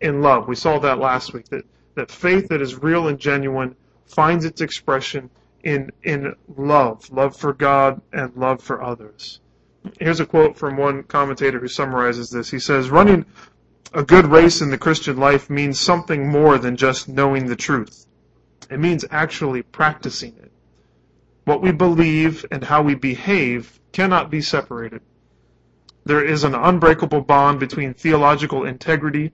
in 0.00 0.22
love. 0.22 0.48
We 0.48 0.54
saw 0.54 0.78
that 0.78 0.98
last 0.98 1.32
week, 1.34 1.48
that, 1.48 1.64
that 1.96 2.10
faith 2.10 2.48
that 2.48 2.62
is 2.62 2.76
real 2.76 3.08
and 3.08 3.18
genuine 3.18 3.74
finds 4.06 4.44
its 4.44 4.60
expression 4.60 5.28
in, 5.64 5.90
in 6.04 6.34
love, 6.56 7.10
love 7.10 7.36
for 7.36 7.52
God 7.52 8.00
and 8.12 8.34
love 8.36 8.62
for 8.62 8.82
others. 8.82 9.40
Here's 9.98 10.20
a 10.20 10.26
quote 10.26 10.56
from 10.56 10.76
one 10.76 11.02
commentator 11.04 11.58
who 11.58 11.68
summarizes 11.68 12.30
this. 12.30 12.50
He 12.50 12.58
says, 12.58 12.90
running 12.90 13.24
a 13.92 14.04
good 14.04 14.26
race 14.26 14.60
in 14.60 14.70
the 14.70 14.78
Christian 14.78 15.16
life 15.16 15.50
means 15.50 15.80
something 15.80 16.28
more 16.28 16.58
than 16.58 16.76
just 16.76 17.08
knowing 17.08 17.46
the 17.46 17.56
truth. 17.56 18.06
It 18.70 18.78
means 18.78 19.04
actually 19.10 19.62
practicing 19.62 20.36
it. 20.36 20.52
What 21.44 21.60
we 21.60 21.72
believe 21.72 22.46
and 22.52 22.62
how 22.62 22.82
we 22.82 22.94
behave 22.94 23.80
cannot 23.92 24.30
be 24.30 24.42
separated. 24.42 25.00
There 26.04 26.24
is 26.24 26.44
an 26.44 26.54
unbreakable 26.54 27.22
bond 27.22 27.58
between 27.58 27.94
theological 27.94 28.64
integrity 28.64 29.32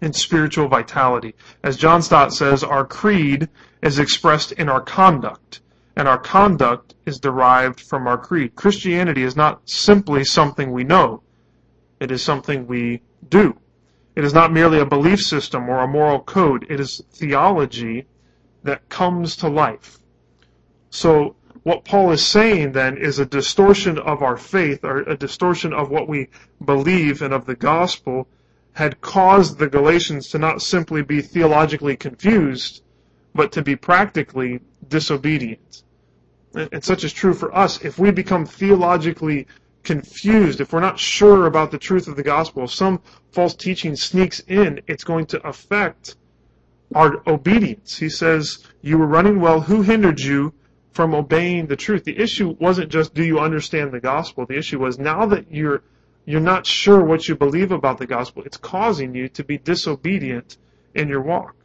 and 0.00 0.14
spiritual 0.14 0.66
vitality. 0.66 1.36
As 1.62 1.76
John 1.76 2.02
Stott 2.02 2.32
says, 2.32 2.64
our 2.64 2.84
creed 2.84 3.48
is 3.80 4.00
expressed 4.00 4.52
in 4.52 4.68
our 4.68 4.80
conduct, 4.80 5.60
and 5.96 6.08
our 6.08 6.18
conduct 6.18 6.94
is 7.06 7.20
derived 7.20 7.80
from 7.80 8.08
our 8.08 8.18
creed. 8.18 8.56
Christianity 8.56 9.22
is 9.22 9.36
not 9.36 9.68
simply 9.68 10.24
something 10.24 10.72
we 10.72 10.82
know, 10.82 11.22
it 12.00 12.10
is 12.10 12.22
something 12.22 12.66
we 12.66 13.02
do. 13.28 13.56
It 14.18 14.24
is 14.24 14.34
not 14.34 14.52
merely 14.52 14.80
a 14.80 14.84
belief 14.84 15.20
system 15.20 15.68
or 15.68 15.78
a 15.78 15.86
moral 15.86 16.18
code, 16.18 16.66
it 16.68 16.80
is 16.80 17.00
theology 17.12 18.08
that 18.64 18.88
comes 18.88 19.36
to 19.36 19.48
life. 19.48 20.00
So, 20.90 21.36
what 21.62 21.84
Paul 21.84 22.10
is 22.10 22.26
saying 22.26 22.72
then 22.72 22.96
is 22.96 23.20
a 23.20 23.24
distortion 23.24 23.96
of 23.96 24.20
our 24.20 24.36
faith, 24.36 24.82
or 24.82 25.02
a 25.02 25.16
distortion 25.16 25.72
of 25.72 25.90
what 25.90 26.08
we 26.08 26.30
believe 26.64 27.22
and 27.22 27.32
of 27.32 27.46
the 27.46 27.54
gospel, 27.54 28.26
had 28.72 29.00
caused 29.00 29.56
the 29.56 29.68
Galatians 29.68 30.30
to 30.30 30.38
not 30.40 30.62
simply 30.62 31.02
be 31.02 31.22
theologically 31.22 31.96
confused, 31.96 32.82
but 33.36 33.52
to 33.52 33.62
be 33.62 33.76
practically 33.76 34.58
disobedient. 34.88 35.84
And 36.54 36.82
such 36.82 37.04
is 37.04 37.12
true 37.12 37.34
for 37.34 37.56
us. 37.56 37.84
If 37.84 38.00
we 38.00 38.10
become 38.10 38.46
theologically 38.46 39.46
confused, 39.88 40.60
if 40.60 40.74
we're 40.74 40.80
not 40.80 40.98
sure 40.98 41.46
about 41.46 41.70
the 41.70 41.78
truth 41.78 42.08
of 42.08 42.16
the 42.16 42.22
gospel, 42.22 42.64
if 42.64 42.70
some 42.70 43.00
false 43.32 43.54
teaching 43.54 43.96
sneaks 43.96 44.40
in, 44.40 44.82
it's 44.86 45.02
going 45.02 45.24
to 45.24 45.48
affect 45.48 46.16
our 46.94 47.22
obedience. 47.26 47.96
He 47.96 48.10
says, 48.10 48.58
You 48.82 48.98
were 48.98 49.06
running 49.06 49.40
well. 49.40 49.62
Who 49.62 49.80
hindered 49.80 50.20
you 50.20 50.52
from 50.92 51.14
obeying 51.14 51.68
the 51.68 51.76
truth? 51.76 52.04
The 52.04 52.18
issue 52.18 52.54
wasn't 52.60 52.90
just 52.90 53.14
do 53.14 53.24
you 53.24 53.40
understand 53.40 53.92
the 53.92 54.00
gospel? 54.00 54.44
The 54.44 54.58
issue 54.58 54.78
was 54.78 54.98
now 54.98 55.24
that 55.24 55.50
you're 55.50 55.82
you're 56.26 56.48
not 56.54 56.66
sure 56.66 57.02
what 57.02 57.26
you 57.26 57.34
believe 57.34 57.72
about 57.72 57.96
the 57.96 58.06
gospel, 58.06 58.42
it's 58.44 58.58
causing 58.58 59.14
you 59.14 59.30
to 59.30 59.42
be 59.42 59.56
disobedient 59.56 60.58
in 60.94 61.08
your 61.08 61.22
walk. 61.22 61.56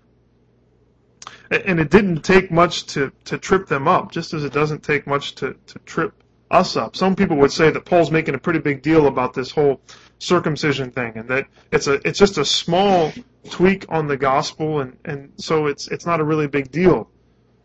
And 1.51 1.77
it 1.82 1.89
didn't 1.89 2.22
take 2.22 2.50
much 2.51 2.86
to, 2.94 3.12
to 3.25 3.38
trip 3.38 3.68
them 3.68 3.86
up, 3.89 4.13
just 4.13 4.34
as 4.34 4.46
it 4.46 4.53
doesn't 4.53 4.82
take 4.82 5.06
much 5.06 5.36
to, 5.36 5.58
to 5.68 5.80
trip 5.80 6.23
us 6.53 6.77
up. 6.77 6.95
Some 6.95 7.15
people 7.15 7.38
would 7.38 7.51
say 7.51 7.72
that 7.72 7.86
Paul's 7.86 8.12
making 8.12 8.36
a 8.36 8.38
pretty 8.38 8.60
big 8.60 8.81
deal 8.81 9.07
about 9.07 9.33
this 9.33 9.51
whole 9.51 9.81
circumcision 10.19 10.91
thing, 10.91 11.13
and 11.15 11.27
that 11.29 11.48
it's 11.72 11.88
a 11.88 11.95
it's 12.07 12.19
just 12.19 12.38
a 12.38 12.45
small 12.45 13.12
tweak 13.50 13.86
on 13.89 14.07
the 14.07 14.15
gospel, 14.15 14.79
and, 14.81 14.98
and 15.03 15.33
so 15.38 15.65
it's 15.65 15.88
it's 15.88 16.05
not 16.05 16.19
a 16.19 16.24
really 16.24 16.48
big 16.48 16.72
deal. 16.72 17.10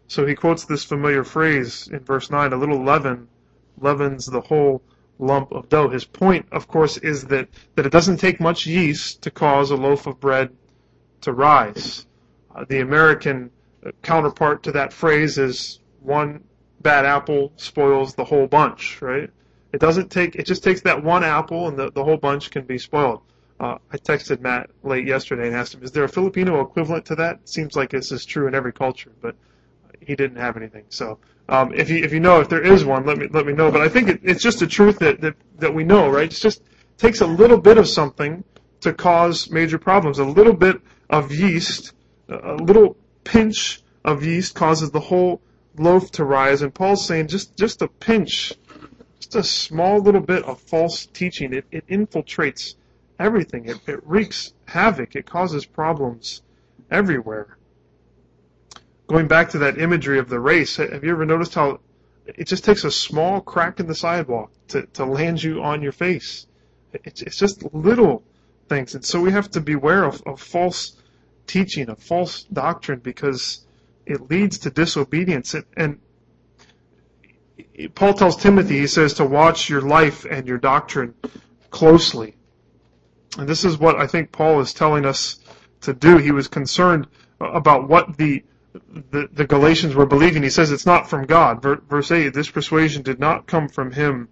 So 0.09 0.26
he 0.26 0.35
quotes 0.35 0.64
this 0.64 0.85
familiar 0.85 1.23
phrase 1.23 1.88
in 1.88 2.00
verse 2.00 2.30
nine: 2.30 2.52
"A 2.52 2.57
little 2.57 2.83
leaven 2.83 3.28
leavens 3.78 4.26
the 4.26 4.40
whole 4.40 4.83
lump 5.18 5.52
of 5.52 5.68
dough." 5.68 5.90
His 5.90 6.04
point, 6.04 6.47
of 6.50 6.66
course, 6.66 6.97
is 6.97 7.25
that 7.26 7.49
that 7.76 7.87
it 7.87 7.92
doesn't 7.92 8.16
take 8.16 8.40
much 8.40 8.66
yeast 8.66 9.23
to 9.23 9.30
cause 9.30 9.71
a 9.71 9.76
loaf 9.76 10.07
of 10.07 10.18
bread 10.18 10.50
to 11.21 11.33
rise. 11.33 12.07
Uh, 12.54 12.64
the 12.68 12.80
American 12.80 13.50
counterpart 14.02 14.62
to 14.62 14.73
that 14.73 14.92
phrase 14.92 15.38
is 15.38 15.80
one 16.00 16.42
bad 16.88 17.04
apple 17.04 17.52
spoils 17.57 18.14
the 18.14 18.25
whole 18.25 18.47
bunch, 18.47 19.02
right? 19.02 19.28
It 19.75 19.78
doesn't 19.78 20.11
take, 20.11 20.37
it 20.37 20.47
just 20.47 20.64
takes 20.64 20.80
that 20.83 21.04
one 21.04 21.23
apple 21.23 21.68
and 21.68 21.78
the, 21.78 21.90
the 21.92 22.02
whole 22.02 22.16
bunch 22.16 22.50
can 22.50 22.64
be 22.64 22.78
spoiled. 22.78 23.21
Uh, 23.61 23.76
I 23.92 23.99
texted 23.99 24.40
Matt 24.40 24.71
late 24.83 25.07
yesterday 25.07 25.49
and 25.49 25.54
asked 25.54 25.75
him, 25.75 25.83
is 25.83 25.92
there 25.92 26.04
a 26.04 26.09
Filipino 26.09 26.62
equivalent 26.62 27.04
to 27.07 27.16
that? 27.16 27.47
Seems 27.47 27.76
like 27.76 27.90
this 27.90 28.11
is 28.11 28.25
true 28.25 28.49
in 28.49 28.54
every 28.54 28.73
culture, 28.73 29.12
but 29.21 29.37
he 30.00 30.16
didn't 30.16 30.38
have 30.38 30.57
anything. 30.57 30.87
So, 30.88 31.18
um, 31.50 31.75
if 31.75 31.90
you, 31.90 32.02
if 32.02 32.11
you 32.14 32.21
know 32.21 32.40
if 32.40 32.49
there 32.49 32.64
is 32.64 32.87
one, 32.87 33.04
let 33.04 33.18
me, 33.18 33.28
let 33.30 33.45
me 33.45 33.52
know. 33.52 33.71
But 33.71 33.83
I 33.83 33.90
think 33.90 34.09
it, 34.09 34.21
it's 34.23 34.42
just 34.42 34.62
a 34.62 34.66
truth 34.66 34.99
that, 35.00 35.21
that, 35.21 35.35
that 35.59 35.75
we 35.75 35.85
know, 35.85 36.09
right? 36.09 36.33
It 36.33 36.40
just 36.40 36.62
takes 36.97 37.21
a 37.21 37.26
little 37.26 37.59
bit 37.59 37.76
of 37.76 37.87
something 37.87 38.45
to 38.80 38.95
cause 38.95 39.50
major 39.50 39.78
problems. 39.78 40.21
A 40.21 40.25
little 40.25 40.54
bit 40.54 40.80
of 41.11 41.33
yeast, 41.33 41.92
a 42.30 42.54
little 42.54 42.97
pinch 43.25 43.83
of 44.07 44.25
yeast 44.25 44.54
causes 44.54 44.90
the 44.90 45.00
whole 45.00 45.42
loaf 45.78 46.11
to 46.12 46.25
rise. 46.25 46.62
And 46.62 46.75
Paul's 46.75 47.06
saying 47.06 47.28
just, 47.28 47.56
just 47.56 47.82
a 47.82 47.88
pinch, 47.88 48.52
just 49.18 49.35
a 49.35 49.42
small 49.42 50.00
little 50.00 50.20
bit 50.20 50.44
of 50.44 50.61
false 50.61 51.06
teaching, 51.06 51.52
it, 51.52 51.64
it 51.70 51.87
infiltrates 51.88 52.75
everything. 53.18 53.66
It, 53.66 53.78
it 53.87 54.00
wreaks 54.04 54.52
havoc. 54.66 55.16
It 55.16 55.26
causes 55.26 55.66
problems 55.66 56.42
everywhere. 56.90 57.56
Going 59.06 59.28
back 59.28 59.50
to 59.50 59.58
that 59.58 59.78
imagery 59.78 60.18
of 60.18 60.28
the 60.28 60.40
race, 60.40 60.76
have 60.76 61.02
you 61.02 61.11
ever 61.12 61.25
noticed 61.25 61.54
how 61.54 61.80
it 62.26 62.44
just 62.47 62.64
takes 62.64 62.85
a 62.85 62.90
small 62.90 63.40
crack 63.40 63.80
in 63.80 63.87
the 63.87 63.94
sidewalk 63.94 64.52
to, 64.68 64.82
to 64.94 65.04
land 65.04 65.42
you 65.42 65.62
on 65.62 65.82
your 65.82 65.92
face? 65.92 66.47
It's, 66.92 67.23
it's 67.23 67.38
just 67.38 67.62
little 67.75 68.23
things. 68.68 68.94
And 68.94 69.04
so 69.04 69.20
we 69.20 69.32
have 69.32 69.50
to 69.52 69.61
beware 69.61 70.04
of, 70.04 70.23
of 70.26 70.40
false 70.40 70.97
teaching, 71.47 71.88
of 71.88 71.99
false 71.99 72.42
doctrine, 72.44 72.99
because 72.99 73.66
it 74.09 74.31
leads 74.31 74.59
to 74.59 74.71
disobedience. 74.71 75.55
And, 75.77 76.00
Paul 77.95 78.15
tells 78.15 78.37
Timothy, 78.37 78.81
he 78.81 78.87
says 78.88 79.15
to 79.15 79.25
watch 79.25 79.69
your 79.69 79.83
life 79.83 80.25
and 80.29 80.49
your 80.49 80.59
doctrine 80.59 81.15
closely. 81.71 82.35
And 83.38 83.49
this 83.49 83.65
is 83.65 83.79
what 83.79 83.97
I 83.97 84.09
think 84.09 84.33
Paul 84.33 84.59
is 84.61 84.73
telling 84.73 85.05
us 85.05 85.38
to 85.83 85.93
do. 85.93 86.19
He 86.19 86.33
was 86.33 86.49
concerned 86.49 87.07
about 87.41 87.88
what 87.88 88.17
the 88.17 88.43
the, 89.11 89.29
the 89.33 89.47
Galatians 89.47 89.95
were 89.95 90.07
believing. 90.07 90.43
He 90.43 90.50
says 90.50 90.71
it's 90.71 90.87
not 90.87 91.09
from 91.09 91.27
God. 91.27 91.62
Verse 91.62 92.11
8, 92.11 92.35
this 92.35 92.50
persuasion 92.50 93.03
did 93.03 93.19
not 93.19 93.47
come 93.47 93.69
from 93.69 93.93
him 93.93 94.29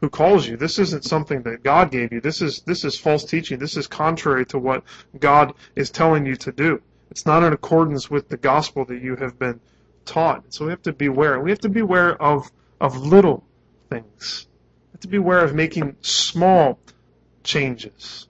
who 0.00 0.10
calls 0.10 0.46
you. 0.46 0.56
This 0.56 0.78
isn't 0.78 1.04
something 1.04 1.42
that 1.42 1.62
God 1.62 1.90
gave 1.90 2.12
you. 2.12 2.20
This 2.20 2.42
is 2.42 2.62
this 2.62 2.84
is 2.84 2.98
false 2.98 3.24
teaching. 3.24 3.58
This 3.58 3.76
is 3.76 3.86
contrary 3.86 4.44
to 4.46 4.58
what 4.58 4.84
God 5.18 5.54
is 5.76 5.90
telling 5.90 6.26
you 6.26 6.36
to 6.36 6.52
do. 6.52 6.82
It's 7.12 7.26
not 7.26 7.42
in 7.42 7.52
accordance 7.52 8.10
with 8.10 8.30
the 8.30 8.38
gospel 8.38 8.86
that 8.86 9.02
you 9.02 9.16
have 9.16 9.38
been 9.38 9.60
taught. 10.06 10.54
So 10.54 10.64
we 10.64 10.70
have 10.70 10.80
to 10.84 10.94
beware. 10.94 11.38
We 11.38 11.50
have 11.50 11.58
to 11.58 11.68
beware 11.68 12.16
of, 12.22 12.50
of 12.80 12.96
little 12.96 13.44
things. 13.90 14.46
We 14.86 14.92
have 14.94 15.00
to 15.00 15.08
beware 15.08 15.44
of 15.44 15.54
making 15.54 15.96
small 16.00 16.78
changes. 17.44 18.28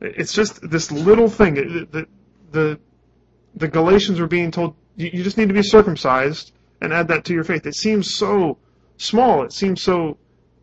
It's 0.00 0.32
just 0.32 0.70
this 0.70 0.90
little 0.90 1.28
thing. 1.28 1.56
The, 1.90 2.08
the, 2.50 2.80
the 3.56 3.68
Galatians 3.68 4.18
were 4.18 4.26
being 4.26 4.50
told, 4.50 4.74
you, 4.96 5.10
you 5.12 5.22
just 5.22 5.36
need 5.36 5.48
to 5.48 5.54
be 5.54 5.62
circumcised 5.62 6.52
and 6.80 6.94
add 6.94 7.08
that 7.08 7.26
to 7.26 7.34
your 7.34 7.44
faith. 7.44 7.66
It 7.66 7.74
seems 7.74 8.14
so 8.14 8.56
small. 8.96 9.42
It 9.42 9.52
seems 9.52 9.82
so 9.82 10.16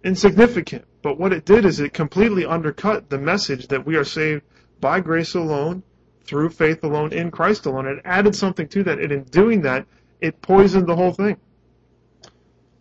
insignificant. 0.03 0.85
But 1.03 1.19
what 1.19 1.31
it 1.31 1.45
did 1.45 1.65
is 1.65 1.79
it 1.79 1.93
completely 1.93 2.43
undercut 2.43 3.11
the 3.11 3.19
message 3.19 3.67
that 3.67 3.85
we 3.85 3.97
are 3.97 4.03
saved 4.03 4.41
by 4.79 4.99
grace 4.99 5.35
alone 5.35 5.83
through 6.25 6.49
faith 6.49 6.83
alone 6.83 7.13
in 7.13 7.31
Christ 7.31 7.65
alone. 7.65 7.87
It 7.87 8.01
added 8.05 8.35
something 8.35 8.67
to 8.69 8.83
that, 8.83 8.99
and 8.99 9.11
in 9.11 9.23
doing 9.23 9.61
that, 9.61 9.85
it 10.19 10.41
poisoned 10.41 10.87
the 10.87 10.95
whole 10.95 11.13
thing. 11.13 11.37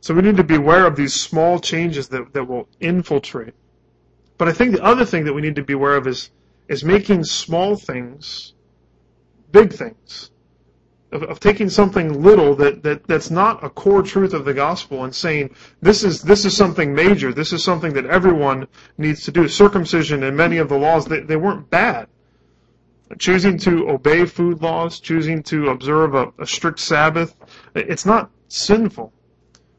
So 0.01 0.15
we 0.15 0.23
need 0.23 0.37
to 0.37 0.45
be 0.45 0.55
aware 0.55 0.87
of 0.87 0.97
these 0.97 1.15
small 1.15 1.59
changes 1.59 2.09
that, 2.09 2.33
that 2.33 2.45
will 2.45 2.69
infiltrate. 2.81 3.55
But 4.39 4.49
I 4.49 4.53
think 4.53 4.73
the 4.73 4.83
other 4.83 5.05
thing 5.05 5.25
that 5.25 5.35
we 5.35 5.43
need 5.43 5.57
to 5.57 5.63
be 5.63 5.75
aware 5.75 5.97
of 5.97 6.07
is, 6.07 6.31
is 6.69 6.85
making 6.85 7.25
small 7.25 7.77
things 7.77 8.55
big 9.53 9.73
things. 9.73 10.31
Of, 11.13 11.25
of 11.25 11.41
taking 11.41 11.69
something 11.69 12.23
little 12.23 12.55
that, 12.55 12.85
that, 12.85 13.07
that's 13.09 13.33
not 13.33 13.65
a 13.65 13.69
core 13.69 14.03
truth 14.03 14.33
of 14.33 14.45
the 14.45 14.55
gospel 14.55 15.03
and 15.03 15.13
saying, 15.15 15.57
this 15.83 16.05
is, 16.05 16.23
this 16.23 16.45
is 16.45 16.57
something 16.57 16.95
major, 16.95 17.33
this 17.33 17.53
is 17.53 17.65
something 17.65 17.93
that 17.95 18.07
everyone 18.07 18.69
needs 18.97 19.25
to 19.25 19.33
do. 19.33 19.49
Circumcision 19.49 20.23
and 20.23 20.37
many 20.37 20.59
of 20.59 20.69
the 20.69 20.79
laws, 20.79 21.07
they, 21.07 21.21
they 21.21 21.37
weren't 21.37 21.69
bad 21.69 22.07
choosing 23.19 23.59
to 23.59 23.89
obey 23.89 24.25
food 24.25 24.63
laws, 24.63 25.01
choosing 25.01 25.43
to 25.45 25.69
observe 25.69 26.15
a, 26.15 26.33
a 26.39 26.47
strict 26.47 26.79
Sabbath, 26.79 27.35
it's 27.75 28.07
not 28.07 28.31
sinful. 28.49 29.13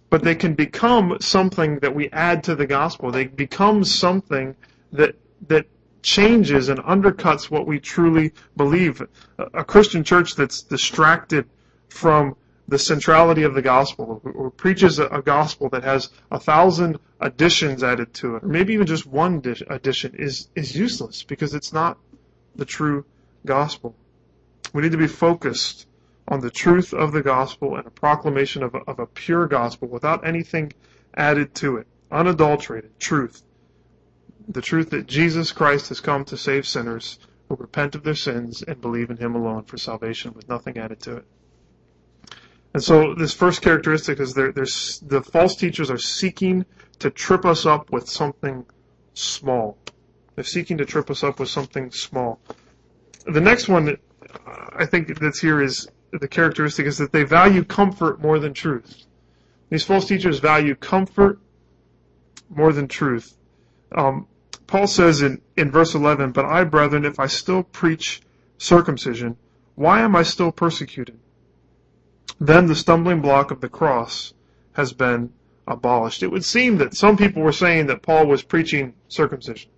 But 0.10 0.24
they 0.24 0.36
can 0.36 0.56
become 0.56 1.18
something 1.22 1.80
that 1.80 1.96
we 1.96 2.10
add 2.10 2.44
to 2.46 2.56
the 2.56 2.68
gospel. 2.68 3.12
They 3.12 3.28
become 3.28 3.84
something 3.86 4.56
that 4.92 5.16
that 5.48 5.66
changes 6.04 6.70
and 6.70 6.80
undercuts 6.80 7.50
what 7.50 7.66
we 7.66 7.80
truly 7.80 8.34
believe. 8.58 9.02
A 9.38 9.64
Christian 9.64 10.04
church 10.04 10.36
that's 10.36 10.62
distracted 10.64 11.48
from 11.90 12.36
the 12.68 12.80
centrality 12.80 13.44
of 13.44 13.54
the 13.54 13.62
gospel, 13.62 14.22
or 14.24 14.50
preaches 14.50 15.00
a, 15.00 15.22
gospel 15.24 15.70
that 15.70 15.84
has 15.84 16.10
a 16.32 16.40
thousand 16.40 17.00
additions 17.20 17.84
added 17.84 18.14
to 18.14 18.36
it, 18.38 18.44
or 18.44 18.48
maybe 18.48 18.74
even 18.74 18.88
just 18.88 19.06
one 19.06 19.42
addition, 19.70 20.16
is 20.16 20.48
is 20.56 20.76
useless 20.76 21.24
because 21.24 21.54
it's 21.54 21.74
not 21.74 21.98
the 22.56 22.66
true 22.66 23.06
gospel. 23.46 23.96
We 24.74 24.82
need 24.82 24.92
to 24.92 24.98
be 24.98 25.08
focused 25.08 25.88
on 26.28 26.40
the 26.40 26.50
truth 26.50 26.94
of 26.94 27.12
the 27.12 27.22
gospel 27.22 27.76
and 27.76 27.86
a 27.86 27.92
proclamation 27.92 28.64
of 28.64 28.76
a, 28.76 28.80
of 28.80 29.00
a 29.00 29.06
pure 29.06 29.48
gospel 29.48 29.88
without 29.88 30.26
anything 30.26 30.72
added 31.16 31.54
to 31.56 31.78
it. 31.78 31.88
Unadulterated 32.12 33.00
truth. 33.00 33.44
The 34.48 34.62
truth 34.62 34.90
that 34.92 35.08
Jesus 35.08 35.52
Christ 35.52 35.90
has 35.90 36.00
come 36.00 36.26
to 36.26 36.38
save 36.38 36.68
sinners 36.68 37.20
who 37.50 37.56
repent 37.56 37.96
of 37.96 38.04
their 38.04 38.16
sins 38.16 38.62
and 38.62 38.80
believe 38.80 39.10
in 39.10 39.18
Him 39.18 39.36
alone 39.36 39.64
for 39.64 39.78
salvation 39.78 40.34
with 40.34 40.48
nothing 40.48 40.78
added 40.78 41.02
to 41.02 41.18
it. 41.18 41.26
And 42.74 42.82
so 42.82 43.14
this 43.14 43.34
first 43.34 43.62
characteristic 43.62 44.20
is 44.20 44.34
there, 44.34 44.52
there's, 44.52 45.02
the 45.02 45.22
false 45.22 45.56
teachers 45.56 45.92
are 45.92 45.98
seeking 45.98 46.66
to 47.00 47.10
trip 47.10 47.46
us 47.46 47.66
up 47.66 47.92
with 47.92 48.08
something 48.08 48.66
small. 49.14 49.78
They're 50.36 50.46
seeking 50.46 50.78
to 50.78 50.86
trip 50.86 51.10
us 51.10 51.24
up 51.24 51.40
with 51.40 51.50
something 51.50 51.92
small. 51.92 52.40
The 53.26 53.42
next 53.42 53.68
one 53.68 53.98
I 54.74 54.86
think 54.86 55.20
that's 55.20 55.40
here 55.40 55.62
is 55.62 55.88
the 56.12 56.28
characteristic 56.28 56.86
is 56.86 56.98
that 56.98 57.12
they 57.12 57.24
value 57.24 57.64
comfort 57.64 58.22
more 58.22 58.40
than 58.40 58.54
truth. 58.54 59.06
These 59.70 59.84
false 59.84 60.08
teachers 60.08 60.40
value 60.40 60.76
comfort 60.76 61.40
more 62.50 62.74
than 62.74 62.88
truth. 62.88 63.38
Um, 63.94 64.28
Paul 64.68 64.88
says 64.88 65.22
in, 65.22 65.42
in 65.58 65.72
verse 65.72 65.96
11, 65.96 66.32
But 66.32 66.46
I, 66.46 66.64
brethren, 66.64 67.06
if 67.06 67.20
I 67.20 67.28
still 67.28 67.64
preach 67.64 68.22
circumcision, 68.58 69.38
why 69.76 70.02
am 70.02 70.16
I 70.16 70.24
still 70.24 70.52
persecuted? 70.52 71.18
Then 72.40 72.68
the 72.68 72.76
stumbling 72.76 73.22
block 73.22 73.52
of 73.52 73.62
the 73.62 73.70
cross 73.70 74.34
has 74.74 74.94
been 74.94 75.32
abolished. 75.68 76.24
It 76.24 76.32
would 76.32 76.46
seem 76.46 76.78
that 76.78 76.96
some 76.96 77.18
people 77.18 77.42
were 77.42 77.52
saying 77.52 77.88
that 77.88 78.02
Paul 78.02 78.28
was 78.28 78.44
preaching 78.44 78.94
circumcision, 79.08 79.70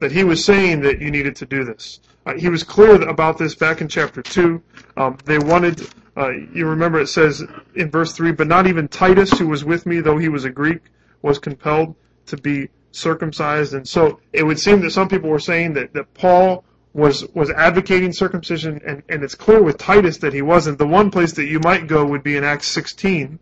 that 0.00 0.12
he 0.12 0.24
was 0.24 0.44
saying 0.44 0.80
that 0.82 1.00
you 1.00 1.10
needed 1.10 1.36
to 1.36 1.46
do 1.46 1.64
this. 1.64 2.00
Uh, 2.24 2.34
he 2.34 2.48
was 2.48 2.62
clear 2.62 3.00
about 3.08 3.38
this 3.38 3.54
back 3.54 3.80
in 3.80 3.88
chapter 3.88 4.22
2. 4.22 4.62
Um, 4.96 5.18
they 5.24 5.38
wanted, 5.38 5.88
uh, 6.16 6.30
you 6.30 6.66
remember 6.66 7.00
it 7.00 7.08
says 7.08 7.42
in 7.74 7.90
verse 7.90 8.12
3, 8.12 8.32
but 8.32 8.46
not 8.46 8.66
even 8.66 8.88
Titus, 8.88 9.38
who 9.38 9.48
was 9.48 9.64
with 9.64 9.86
me, 9.86 10.00
though 10.00 10.18
he 10.18 10.28
was 10.28 10.44
a 10.44 10.50
Greek, 10.50 10.82
was 11.22 11.38
compelled 11.38 11.94
to 12.26 12.36
be 12.36 12.68
circumcised. 12.92 13.74
And 13.74 13.86
so 13.88 14.20
it 14.32 14.44
would 14.44 14.60
seem 14.60 14.80
that 14.82 14.90
some 14.90 15.08
people 15.08 15.30
were 15.30 15.40
saying 15.40 15.74
that, 15.74 15.92
that 15.94 16.14
Paul 16.14 16.64
was, 16.92 17.26
was 17.34 17.50
advocating 17.50 18.12
circumcision, 18.12 18.80
and, 18.86 19.02
and 19.08 19.24
it's 19.24 19.34
clear 19.34 19.62
with 19.62 19.78
Titus 19.78 20.18
that 20.18 20.32
he 20.32 20.42
wasn't. 20.42 20.78
The 20.78 20.86
one 20.86 21.10
place 21.10 21.32
that 21.32 21.46
you 21.46 21.58
might 21.60 21.86
go 21.86 22.04
would 22.04 22.22
be 22.22 22.36
in 22.36 22.44
Acts 22.44 22.68
16, 22.68 23.38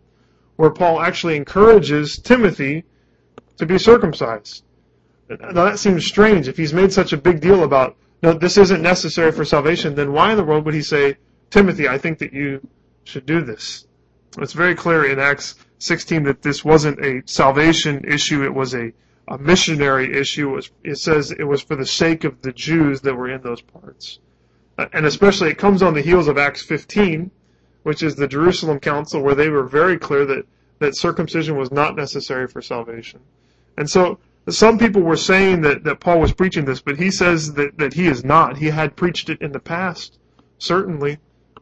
where 0.55 0.71
Paul 0.71 1.01
actually 1.01 1.35
encourages 1.35 2.17
Timothy 2.17 2.85
to 3.57 3.65
be 3.65 3.77
circumcised. 3.77 4.63
Now 5.29 5.65
that 5.65 5.79
seems 5.79 6.05
strange. 6.05 6.47
If 6.47 6.57
he's 6.57 6.73
made 6.73 6.91
such 6.91 7.13
a 7.13 7.17
big 7.17 7.41
deal 7.41 7.63
about, 7.63 7.95
no, 8.21 8.33
this 8.33 8.57
isn't 8.57 8.81
necessary 8.81 9.31
for 9.31 9.43
salvation, 9.43 9.95
then 9.95 10.13
why 10.13 10.31
in 10.31 10.37
the 10.37 10.43
world 10.43 10.65
would 10.65 10.73
he 10.73 10.83
say, 10.83 11.17
Timothy, 11.49 11.87
I 11.87 11.97
think 11.97 12.19
that 12.19 12.33
you 12.33 12.65
should 13.03 13.25
do 13.25 13.41
this? 13.41 13.87
It's 14.37 14.53
very 14.53 14.75
clear 14.75 15.05
in 15.05 15.19
Acts 15.19 15.55
16 15.79 16.23
that 16.23 16.41
this 16.41 16.63
wasn't 16.63 17.03
a 17.03 17.23
salvation 17.25 18.05
issue, 18.05 18.43
it 18.43 18.53
was 18.53 18.75
a, 18.75 18.93
a 19.27 19.37
missionary 19.39 20.15
issue. 20.15 20.49
It, 20.49 20.55
was, 20.55 20.71
it 20.83 20.97
says 20.97 21.31
it 21.31 21.43
was 21.43 21.61
for 21.61 21.75
the 21.75 21.85
sake 21.85 22.23
of 22.23 22.41
the 22.41 22.51
Jews 22.51 23.01
that 23.01 23.15
were 23.15 23.29
in 23.29 23.41
those 23.41 23.61
parts. 23.61 24.19
Uh, 24.77 24.85
and 24.93 25.05
especially 25.05 25.49
it 25.49 25.57
comes 25.57 25.81
on 25.81 25.95
the 25.95 26.01
heels 26.01 26.27
of 26.27 26.37
Acts 26.37 26.61
15, 26.61 27.31
which 27.83 28.03
is 28.03 28.15
the 28.15 28.27
Jerusalem 28.27 28.79
Council, 28.79 29.21
where 29.21 29.35
they 29.35 29.49
were 29.49 29.63
very 29.63 29.97
clear 29.97 30.25
that, 30.25 30.45
that 30.79 30.95
circumcision 30.95 31.57
was 31.57 31.71
not 31.71 31.95
necessary 31.95 32.47
for 32.47 32.61
salvation. 32.61 33.19
And 33.77 33.89
so 33.89 34.19
some 34.49 34.79
people 34.79 35.01
were 35.01 35.17
saying 35.17 35.61
that, 35.61 35.83
that 35.83 35.99
Paul 35.99 36.19
was 36.19 36.33
preaching 36.33 36.65
this, 36.65 36.81
but 36.81 36.97
he 36.97 37.11
says 37.11 37.53
that, 37.53 37.77
that 37.77 37.93
he 37.93 38.07
is 38.07 38.25
not. 38.25 38.57
He 38.57 38.67
had 38.67 38.95
preached 38.95 39.29
it 39.29 39.41
in 39.41 39.51
the 39.51 39.59
past, 39.59 40.17
certainly, 40.57 41.19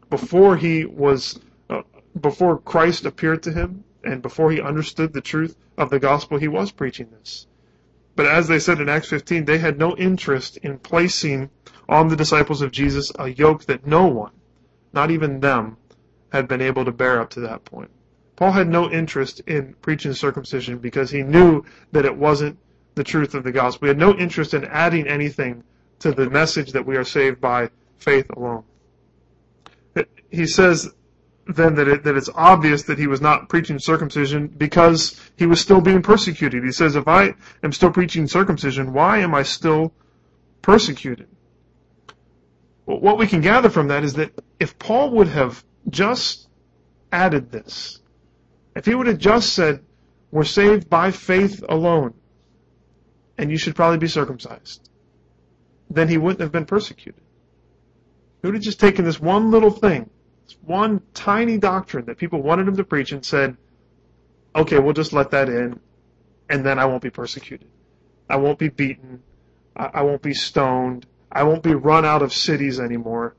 before 0.10 0.56
he 0.56 0.86
was, 0.86 1.40
uh, 1.70 1.82
before 2.20 2.58
Christ 2.58 3.06
appeared 3.06 3.44
to 3.44 3.52
him, 3.52 3.84
and 4.04 4.22
before 4.22 4.52
he 4.52 4.62
understood 4.62 5.12
the 5.12 5.22
truth 5.22 5.58
of 5.78 5.89
the 5.89 6.00
gospel, 6.00 6.38
he 6.38 6.48
was 6.48 6.72
preaching 6.72 7.10
this. 7.12 7.48
But 8.15 8.28
as 8.28 8.48
they 8.48 8.60
said 8.60 8.80
in 8.80 8.88
Acts 8.88 9.10
15, 9.10 9.46
they 9.46 9.58
had 9.58 9.78
no 9.78 9.96
interest 9.98 10.58
in 10.58 10.80
placing 10.80 11.50
on 11.89 12.08
the 12.08 12.15
disciples 12.15 12.62
of 12.62 12.72
Jesus 12.72 13.12
a 13.20 13.30
yoke 13.30 13.65
that 13.65 13.86
no 13.86 14.08
one, 14.08 14.32
not 14.94 15.12
even 15.12 15.42
them, 15.42 15.78
had 16.32 16.48
been 16.48 16.62
able 16.62 16.86
to 16.86 16.92
bear 16.92 17.20
up 17.20 17.30
to 17.32 17.42
that 17.42 17.65
point. 17.65 17.92
Paul 18.36 18.52
had 18.52 18.70
no 18.70 18.89
interest 18.89 19.42
in 19.48 19.74
preaching 19.82 20.13
circumcision 20.13 20.78
because 20.78 21.12
he 21.12 21.24
knew 21.24 21.65
that 21.92 22.06
it 22.06 22.15
wasn't 22.15 22.58
the 22.95 23.04
truth 23.04 23.34
of 23.34 23.43
the 23.43 23.52
gospel. 23.52 23.86
We 23.86 23.88
had 23.89 23.97
no 23.97 24.15
interest 24.15 24.54
in 24.54 24.65
adding 24.65 25.08
anything 25.08 25.63
to 25.99 26.12
the 26.12 26.30
message 26.30 26.71
that 26.71 26.86
we 26.86 26.97
are 26.97 27.04
saved 27.04 27.39
by 27.41 27.69
faith 27.97 28.30
alone. 28.32 28.63
He 30.32 30.45
says 30.45 30.89
then 31.47 31.75
that, 31.75 31.88
it, 31.88 32.04
that 32.04 32.15
it's 32.15 32.30
obvious 32.36 32.84
that 32.84 32.99
he 32.99 33.08
was 33.08 33.21
not 33.21 33.49
preaching 33.49 33.80
circumcision 33.80 34.47
because 34.47 35.19
he 35.36 35.47
was 35.47 35.60
still 35.60 35.82
being 35.82 36.04
persecuted. 36.04 36.63
He 36.63 36.71
says, 36.71 36.95
if 36.95 37.08
I 37.08 37.34
am 37.63 37.71
still 37.71 37.91
preaching 37.91 38.28
circumcision, 38.28 38.93
why 38.93 39.17
am 39.19 39.34
I 39.34 39.41
still 39.41 39.91
persecuted? 40.62 41.28
Well, 42.86 42.99
what 42.99 43.17
we 43.17 43.25
can 43.25 43.41
gather 43.41 43.69
from 43.69 43.88
that 43.88 44.04
is 44.04 44.13
that 44.13 44.32
if 44.60 44.78
Paul 44.78 45.10
would 45.12 45.28
have 45.28 45.63
just 45.89 46.49
added 47.12 47.52
this. 47.52 47.99
If 48.75 48.86
he 48.86 48.95
would 48.95 49.08
have 49.08 49.17
just 49.17 49.54
said, 49.54 49.84
we're 50.32 50.43
saved 50.43 50.89
by 50.89 51.12
faith 51.12 51.63
alone, 51.67 52.13
and 53.39 53.49
you 53.49 53.58
should 53.58 53.75
probably 53.75 53.97
be 53.97 54.08
circumcised, 54.08 54.89
then 55.89 56.08
he 56.08 56.17
wouldn't 56.17 56.41
have 56.41 56.52
been 56.52 56.65
persecuted. 56.65 57.21
He 58.41 58.47
would 58.47 58.54
have 58.56 58.63
just 58.63 58.80
taken 58.80 59.04
this 59.06 59.19
one 59.19 59.49
little 59.49 59.71
thing, 59.71 60.10
this 60.45 60.58
one 60.62 61.02
tiny 61.13 61.58
doctrine 61.58 62.06
that 62.06 62.17
people 62.17 62.41
wanted 62.41 62.67
him 62.67 62.78
to 62.78 62.84
preach 62.84 63.12
and 63.12 63.25
said, 63.25 63.58
okay, 64.56 64.78
we'll 64.78 64.93
just 64.93 65.13
let 65.13 65.32
that 65.32 65.49
in, 65.49 65.80
and 66.49 66.63
then 66.63 66.78
I 66.78 66.86
won't 66.86 67.02
be 67.02 67.10
persecuted. 67.10 67.67
I 68.30 68.36
won't 68.36 68.60
be 68.60 68.69
beaten. 68.69 69.23
I 69.75 70.04
won't 70.04 70.21
be 70.21 70.34
stoned. 70.34 71.08
I 71.32 71.43
won't 71.43 71.63
be 71.63 71.73
run 71.73 72.06
out 72.06 72.21
of 72.21 72.34
cities 72.34 72.80
anymore 72.80 73.36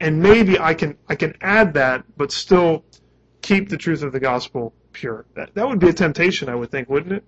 and 0.00 0.22
maybe 0.22 0.58
I 0.58 0.74
can 0.74 0.96
I 1.08 1.14
can 1.14 1.36
add 1.40 1.74
that, 1.74 2.04
but 2.16 2.32
still 2.32 2.84
keep 3.42 3.68
the 3.68 3.76
truth 3.76 4.02
of 4.02 4.12
the 4.12 4.20
gospel 4.20 4.74
pure. 4.92 5.26
That 5.34 5.54
that 5.54 5.68
would 5.68 5.78
be 5.78 5.88
a 5.88 5.92
temptation, 5.92 6.48
I 6.48 6.54
would 6.54 6.70
think, 6.70 6.88
wouldn't 6.88 7.12
it? 7.12 7.24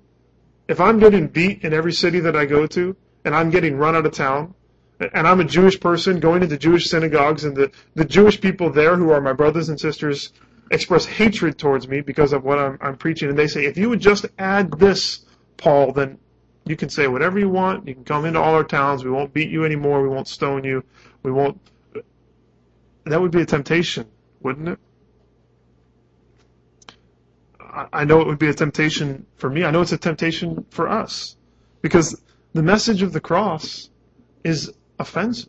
If 0.70 0.80
I'm 0.80 0.98
getting 1.00 1.26
beat 1.26 1.64
in 1.64 1.74
every 1.74 1.92
city 1.92 2.20
that 2.20 2.36
I 2.36 2.46
go 2.46 2.66
to, 2.68 2.96
and 3.24 3.34
I'm 3.34 3.50
getting 3.50 3.76
run 3.76 3.96
out 3.96 4.06
of 4.06 4.12
town, 4.12 4.54
and 5.12 5.26
I'm 5.26 5.40
a 5.40 5.44
Jewish 5.44 5.80
person 5.80 6.20
going 6.20 6.42
into 6.42 6.56
Jewish 6.56 6.88
synagogues, 6.88 7.44
and 7.44 7.56
the, 7.56 7.72
the 7.94 8.04
Jewish 8.04 8.40
people 8.40 8.70
there 8.70 8.96
who 8.96 9.10
are 9.10 9.20
my 9.20 9.32
brothers 9.32 9.68
and 9.68 9.80
sisters 9.80 10.32
express 10.70 11.04
hatred 11.04 11.58
towards 11.58 11.88
me 11.88 12.00
because 12.00 12.32
of 12.32 12.44
what 12.44 12.58
I'm, 12.58 12.78
I'm 12.80 12.96
preaching, 12.96 13.28
and 13.28 13.38
they 13.38 13.48
say, 13.48 13.64
if 13.64 13.76
you 13.76 13.88
would 13.88 14.00
just 14.00 14.26
add 14.38 14.70
this, 14.78 15.26
Paul, 15.56 15.92
then 15.92 16.18
you 16.66 16.76
can 16.76 16.88
say 16.88 17.08
whatever 17.08 17.38
you 17.38 17.48
want. 17.48 17.88
You 17.88 17.94
can 17.94 18.04
come 18.04 18.24
into 18.24 18.40
all 18.40 18.54
our 18.54 18.64
towns. 18.64 19.04
We 19.04 19.10
won't 19.10 19.34
beat 19.34 19.50
you 19.50 19.64
anymore. 19.64 20.02
We 20.02 20.08
won't 20.08 20.28
stone 20.28 20.62
you. 20.62 20.84
We 21.22 21.32
won't 21.32 21.60
that 23.04 23.20
would 23.20 23.30
be 23.30 23.40
a 23.40 23.46
temptation, 23.46 24.06
wouldn't 24.40 24.68
it? 24.68 24.78
I 27.92 28.04
know 28.04 28.20
it 28.20 28.26
would 28.26 28.38
be 28.38 28.48
a 28.48 28.54
temptation 28.54 29.26
for 29.36 29.48
me. 29.48 29.64
I 29.64 29.70
know 29.70 29.80
it's 29.80 29.92
a 29.92 29.98
temptation 29.98 30.66
for 30.70 30.88
us. 30.88 31.36
Because 31.82 32.20
the 32.52 32.62
message 32.62 33.02
of 33.02 33.12
the 33.12 33.20
cross 33.20 33.90
is 34.44 34.72
offensive. 34.98 35.48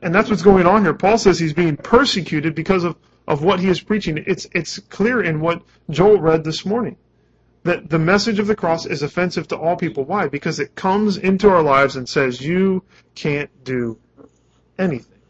And 0.00 0.14
that's 0.14 0.30
what's 0.30 0.42
going 0.42 0.66
on 0.66 0.82
here. 0.82 0.94
Paul 0.94 1.18
says 1.18 1.38
he's 1.38 1.52
being 1.52 1.76
persecuted 1.76 2.54
because 2.54 2.84
of, 2.84 2.96
of 3.26 3.42
what 3.42 3.60
he 3.60 3.68
is 3.68 3.80
preaching. 3.80 4.22
It's, 4.26 4.46
it's 4.52 4.78
clear 4.78 5.22
in 5.22 5.40
what 5.40 5.62
Joel 5.90 6.20
read 6.20 6.44
this 6.44 6.64
morning 6.64 6.96
that 7.64 7.88
the 7.88 7.98
message 7.98 8.38
of 8.38 8.46
the 8.46 8.56
cross 8.56 8.86
is 8.86 9.02
offensive 9.02 9.48
to 9.48 9.56
all 9.56 9.76
people. 9.76 10.04
Why? 10.04 10.28
Because 10.28 10.58
it 10.58 10.74
comes 10.74 11.16
into 11.16 11.48
our 11.48 11.62
lives 11.62 11.96
and 11.96 12.08
says, 12.08 12.40
you 12.40 12.82
can't 13.14 13.50
do 13.64 13.98
anything 14.78 15.20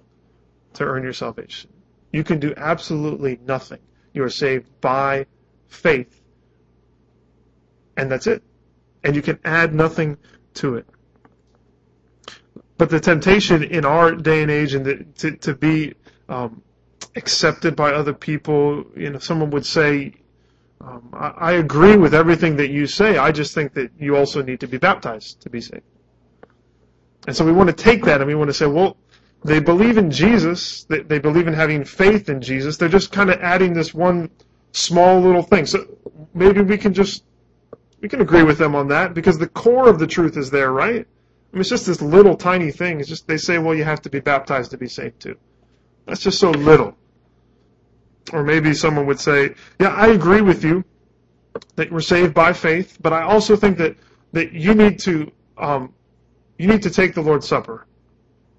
to 0.74 0.84
earn 0.84 1.02
your 1.02 1.12
salvation. 1.12 1.70
You 2.12 2.24
can 2.24 2.40
do 2.40 2.54
absolutely 2.56 3.38
nothing. 3.46 3.80
You 4.14 4.24
are 4.24 4.30
saved 4.30 4.68
by 4.80 5.26
faith. 5.72 6.20
And 7.96 8.10
that's 8.10 8.26
it. 8.26 8.42
And 9.04 9.16
you 9.16 9.22
can 9.22 9.38
add 9.44 9.74
nothing 9.74 10.16
to 10.54 10.76
it. 10.76 10.86
But 12.78 12.90
the 12.90 13.00
temptation 13.00 13.62
in 13.62 13.84
our 13.84 14.12
day 14.14 14.42
and 14.42 14.50
age 14.50 14.74
and 14.74 14.84
the, 14.84 15.04
to, 15.18 15.36
to 15.38 15.54
be 15.54 15.94
um, 16.28 16.62
accepted 17.14 17.76
by 17.76 17.92
other 17.92 18.12
people, 18.12 18.84
you 18.96 19.10
know, 19.10 19.18
someone 19.18 19.50
would 19.50 19.66
say, 19.66 20.14
um, 20.80 21.10
I, 21.12 21.28
I 21.28 21.52
agree 21.52 21.96
with 21.96 22.14
everything 22.14 22.56
that 22.56 22.70
you 22.70 22.86
say. 22.86 23.18
I 23.18 23.30
just 23.30 23.54
think 23.54 23.74
that 23.74 23.92
you 23.98 24.16
also 24.16 24.42
need 24.42 24.60
to 24.60 24.66
be 24.66 24.78
baptized 24.78 25.42
to 25.42 25.50
be 25.50 25.60
saved. 25.60 25.82
And 27.26 27.36
so 27.36 27.44
we 27.44 27.52
want 27.52 27.68
to 27.68 27.76
take 27.76 28.04
that 28.06 28.20
and 28.20 28.26
we 28.26 28.34
want 28.34 28.48
to 28.48 28.54
say, 28.54 28.66
well, 28.66 28.96
they 29.44 29.60
believe 29.60 29.98
in 29.98 30.10
Jesus. 30.10 30.84
They, 30.84 31.00
they 31.00 31.18
believe 31.18 31.46
in 31.46 31.54
having 31.54 31.84
faith 31.84 32.28
in 32.28 32.40
Jesus. 32.40 32.76
They're 32.76 32.88
just 32.88 33.12
kind 33.12 33.30
of 33.30 33.40
adding 33.40 33.74
this 33.74 33.94
one 33.94 34.30
small 34.72 35.20
little 35.20 35.42
thing. 35.42 35.66
So 35.66 35.86
maybe 36.34 36.60
we 36.60 36.78
can 36.78 36.92
just 36.94 37.24
we 38.00 38.08
can 38.08 38.20
agree 38.20 38.42
with 38.42 38.58
them 38.58 38.74
on 38.74 38.88
that 38.88 39.14
because 39.14 39.38
the 39.38 39.48
core 39.48 39.88
of 39.88 39.98
the 39.98 40.06
truth 40.06 40.36
is 40.36 40.50
there, 40.50 40.72
right? 40.72 41.06
I 41.06 41.56
mean, 41.56 41.60
it's 41.60 41.68
just 41.68 41.86
this 41.86 42.02
little 42.02 42.36
tiny 42.36 42.70
thing. 42.70 42.98
It's 42.98 43.08
just 43.08 43.28
they 43.28 43.36
say, 43.36 43.58
well, 43.58 43.74
you 43.74 43.84
have 43.84 44.02
to 44.02 44.10
be 44.10 44.20
baptized 44.20 44.70
to 44.72 44.78
be 44.78 44.88
saved 44.88 45.20
too. 45.20 45.36
That's 46.06 46.20
just 46.20 46.38
so 46.38 46.50
little. 46.50 46.96
Or 48.32 48.42
maybe 48.42 48.74
someone 48.74 49.06
would 49.06 49.20
say, 49.20 49.54
yeah, 49.80 49.88
I 49.88 50.08
agree 50.08 50.40
with 50.40 50.64
you 50.64 50.84
that 51.76 51.92
we're 51.92 52.00
saved 52.00 52.34
by 52.34 52.52
faith, 52.52 52.98
but 53.00 53.12
I 53.12 53.22
also 53.22 53.56
think 53.56 53.78
that, 53.78 53.96
that 54.32 54.52
you 54.52 54.74
need 54.74 54.98
to 55.00 55.30
um, 55.58 55.92
you 56.58 56.66
need 56.68 56.82
to 56.82 56.90
take 56.90 57.14
the 57.14 57.20
Lord's 57.20 57.46
Supper. 57.46 57.86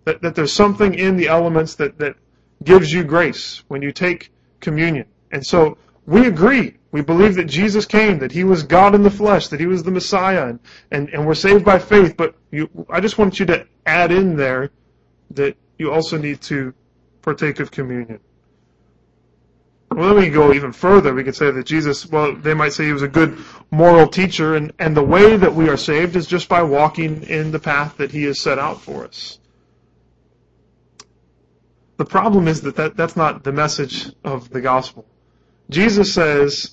That, 0.06 0.22
that 0.22 0.36
there's 0.36 0.54
something 0.54 0.94
in 0.94 1.16
the 1.16 1.28
elements 1.28 1.76
that, 1.76 1.98
that 2.00 2.16
gives 2.64 2.92
you 2.92 3.04
grace 3.04 3.64
when 3.70 3.82
you 3.82 3.92
take 3.92 4.32
communion. 4.60 5.06
And 5.32 5.46
so 5.46 5.78
we 6.06 6.28
agree. 6.28 6.78
We 6.92 7.02
believe 7.02 7.36
that 7.36 7.46
Jesus 7.46 7.86
came, 7.86 8.20
that 8.20 8.32
he 8.32 8.44
was 8.44 8.64
God 8.64 8.94
in 8.94 9.04
the 9.04 9.12
flesh, 9.12 9.48
that 9.48 9.60
he 9.60 9.66
was 9.66 9.84
the 9.84 9.92
Messiah, 9.92 10.48
and, 10.48 10.60
and, 10.92 11.10
and 11.10 11.26
we're 11.26 11.34
saved 11.34 11.66
by 11.66 11.80
faith. 11.80 12.16
But 12.16 12.36
you, 12.52 12.70
I 12.90 13.00
just 13.00 13.18
want 13.18 13.40
you 13.40 13.46
to 13.48 13.66
add 13.86 14.12
in 14.12 14.36
there 14.36 14.72
that 15.32 15.58
you 15.78 15.92
also 15.92 16.18
need 16.18 16.42
to 16.42 16.74
partake 17.22 17.60
of 17.60 17.72
communion. 17.72 18.20
Well, 19.90 20.10
then 20.10 20.18
we 20.18 20.24
can 20.26 20.34
go 20.34 20.54
even 20.54 20.72
further. 20.72 21.14
We 21.14 21.24
could 21.24 21.36
say 21.36 21.52
that 21.52 21.66
Jesus, 21.66 22.06
well, 22.08 22.36
they 22.36 22.54
might 22.54 22.74
say 22.74 22.86
he 22.86 22.94
was 22.94 23.04
a 23.04 23.08
good 23.08 23.38
moral 23.72 24.08
teacher, 24.08 24.56
and, 24.56 24.72
and 24.80 24.98
the 24.98 25.04
way 25.04 25.38
that 25.38 25.54
we 25.54 25.70
are 25.70 25.78
saved 25.78 26.16
is 26.16 26.28
just 26.28 26.50
by 26.50 26.64
walking 26.64 27.24
in 27.24 27.52
the 27.52 27.60
path 27.60 27.98
that 27.98 28.12
he 28.12 28.24
has 28.24 28.40
set 28.40 28.60
out 28.60 28.82
for 28.82 29.06
us. 29.06 29.40
The 31.98 32.06
problem 32.06 32.48
is 32.48 32.62
that, 32.62 32.76
that 32.76 32.98
that's 32.98 33.16
not 33.16 33.44
the 33.44 33.52
message 33.52 34.12
of 34.24 34.50
the 34.50 34.62
gospel. 34.62 35.06
Jesus 35.70 36.14
says, 36.14 36.72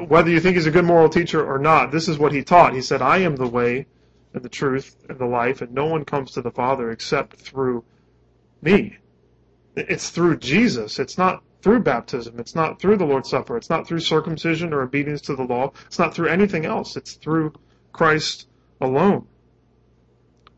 whether 0.00 0.30
you 0.30 0.40
think 0.40 0.56
he's 0.56 0.66
a 0.66 0.70
good 0.70 0.84
moral 0.84 1.08
teacher 1.08 1.44
or 1.44 1.58
not, 1.58 1.92
this 1.92 2.08
is 2.08 2.18
what 2.18 2.32
he 2.32 2.42
taught. 2.42 2.74
He 2.74 2.82
said, 2.82 3.02
I 3.02 3.18
am 3.18 3.36
the 3.36 3.46
way 3.46 3.86
and 4.34 4.42
the 4.42 4.48
truth 4.48 4.96
and 5.08 5.18
the 5.18 5.26
life, 5.26 5.60
and 5.60 5.72
no 5.72 5.86
one 5.86 6.04
comes 6.04 6.32
to 6.32 6.42
the 6.42 6.50
Father 6.50 6.90
except 6.90 7.36
through 7.36 7.84
me. 8.62 8.96
It's 9.76 10.10
through 10.10 10.38
Jesus. 10.38 10.98
It's 10.98 11.18
not 11.18 11.42
through 11.62 11.80
baptism. 11.80 12.38
It's 12.38 12.54
not 12.54 12.80
through 12.80 12.96
the 12.96 13.04
Lord's 13.04 13.30
Supper. 13.30 13.56
It's 13.56 13.70
not 13.70 13.86
through 13.86 14.00
circumcision 14.00 14.72
or 14.72 14.82
obedience 14.82 15.20
to 15.22 15.36
the 15.36 15.44
law. 15.44 15.72
It's 15.86 15.98
not 15.98 16.14
through 16.14 16.28
anything 16.28 16.64
else. 16.64 16.96
It's 16.96 17.14
through 17.14 17.52
Christ 17.92 18.48
alone. 18.80 19.26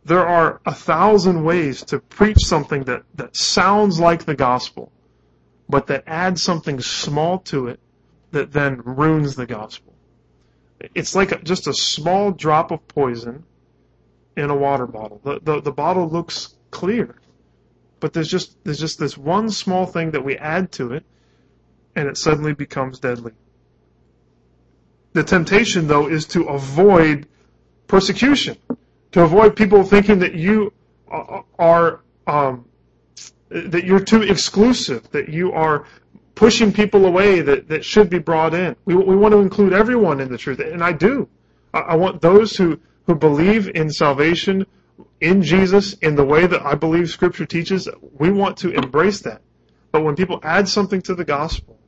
There 0.05 0.27
are 0.27 0.61
a 0.67 0.75
thousand 0.75 1.45
ways 1.45 1.83
to 1.85 1.99
preach 1.99 2.39
something 2.41 2.85
that, 2.85 3.03
that 3.15 3.37
sounds 3.37 4.01
like 4.01 4.25
the 4.25 4.35
gospel, 4.35 4.91
but 5.73 5.89
that 5.89 6.05
adds 6.07 6.41
something 6.41 6.81
small 6.81 7.39
to 7.39 7.67
it 7.67 7.81
that 8.31 8.53
then 8.53 8.81
ruins 8.85 9.35
the 9.35 9.47
gospel. 9.47 9.95
It's 10.95 11.15
like 11.17 11.33
a, 11.33 11.43
just 11.43 11.67
a 11.67 11.75
small 11.75 12.31
drop 12.31 12.71
of 12.71 12.87
poison 12.87 13.45
in 14.37 14.51
a 14.51 14.57
water 14.57 14.87
bottle. 14.87 15.21
The, 15.25 15.41
the, 15.43 15.61
the 15.61 15.73
bottle 15.73 16.09
looks 16.09 16.55
clear 16.71 17.17
but 18.03 18.13
there's 18.13 18.29
just 18.29 18.57
there's 18.65 18.81
just 18.81 18.99
this 18.99 19.17
one 19.17 19.49
small 19.49 19.87
thing 19.87 20.11
that 20.11 20.25
we 20.25 20.37
add 20.37 20.73
to 20.73 20.93
it, 20.93 21.05
and 21.95 22.09
it 22.09 22.17
suddenly 22.17 22.53
becomes 22.53 22.99
deadly. 22.99 23.31
The 25.13 25.23
temptation, 25.23 25.87
though, 25.87 26.09
is 26.09 26.27
to 26.35 26.49
avoid 26.49 27.29
persecution, 27.87 28.57
to 29.13 29.23
avoid 29.23 29.55
people 29.55 29.85
thinking 29.85 30.19
that 30.19 30.35
you 30.35 30.73
are 31.09 32.01
um, 32.27 32.65
that 33.53 33.85
you're 33.85 34.01
too 34.01 34.23
exclusive, 34.23 35.11
that 35.11 35.29
you 35.29 35.53
are 35.53 35.85
pushing 36.35 36.73
people 36.73 37.07
away 37.07 37.41
that, 37.41 37.69
that 37.69 37.85
should 37.85 38.09
be 38.09 38.19
brought 38.19 38.55
in. 38.55 38.75
We, 38.85 38.95
we 38.95 39.17
want 39.17 39.33
to 39.33 39.39
include 39.39 39.73
everyone 39.73 40.21
in 40.21 40.31
the 40.31 40.39
truth, 40.39 40.61
and 40.61 40.83
I 40.83 40.93
do. 40.93 41.29
I, 41.75 41.81
I 41.81 41.95
want 41.97 42.21
those 42.21 42.57
who, 42.57 42.81
who 43.07 43.15
believe 43.15 43.69
in 43.75 43.91
salvation 43.91 44.67
in 45.21 45.43
Jesus 45.43 45.93
in 45.95 46.17
the 46.17 46.25
way 46.25 46.47
that 46.47 46.63
I 46.63 46.75
believe 46.75 47.09
Scripture 47.11 47.47
teaches, 47.47 47.89
we 48.19 48.31
want 48.31 48.57
to 48.59 48.71
embrace 48.71 49.21
that. 49.21 49.43
But 49.93 50.05
when 50.05 50.17
people 50.17 50.41
add 50.43 50.69
something 50.69 51.03
to 51.03 51.15
the 51.15 51.25
gospel, 51.25 51.79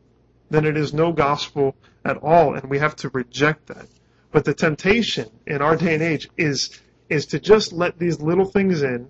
then 0.51 0.65
it 0.65 0.77
is 0.77 0.93
no 0.93 1.13
gospel 1.13 1.75
at 2.05 2.19
all, 2.19 2.55
and 2.55 2.69
we 2.69 2.79
have 2.79 2.95
to 2.97 3.09
reject 3.09 3.67
that. 3.67 3.87
But 4.31 4.45
the 4.45 4.55
temptation 4.55 5.31
in 5.47 5.63
our 5.63 5.77
day 5.77 5.95
and 5.95 6.03
age 6.03 6.29
is 6.37 6.81
is 7.11 7.27
to 7.27 7.39
just 7.39 7.73
let 7.73 7.99
these 7.99 8.21
little 8.21 8.47
things 8.47 8.83
in 8.83 9.09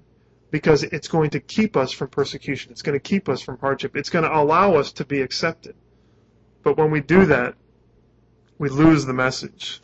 because 0.55 0.85
it's 0.85 1.09
going 1.09 1.31
to 1.31 1.41
keep 1.41 1.77
us 1.77 1.91
from 1.91 2.07
persecution. 2.07 2.71
It's 2.71 2.81
going 2.81 2.93
to 2.93 3.01
keep 3.01 3.29
us 3.29 3.43
from 3.43 3.59
hardship. 3.59 3.97
It's 3.97 4.09
going 4.09 4.25
to 4.25 4.33
allow 4.33 4.77
us 4.77 4.93
to 4.93 5.05
be 5.05 5.21
accepted. 5.21 5.75
But 6.63 6.77
when 6.77 6.93
we 6.93 7.01
do 7.01 7.27
that, 7.27 7.57
we 8.59 8.69
lose 8.69 9.05
the 9.05 9.13
message. 9.13 9.83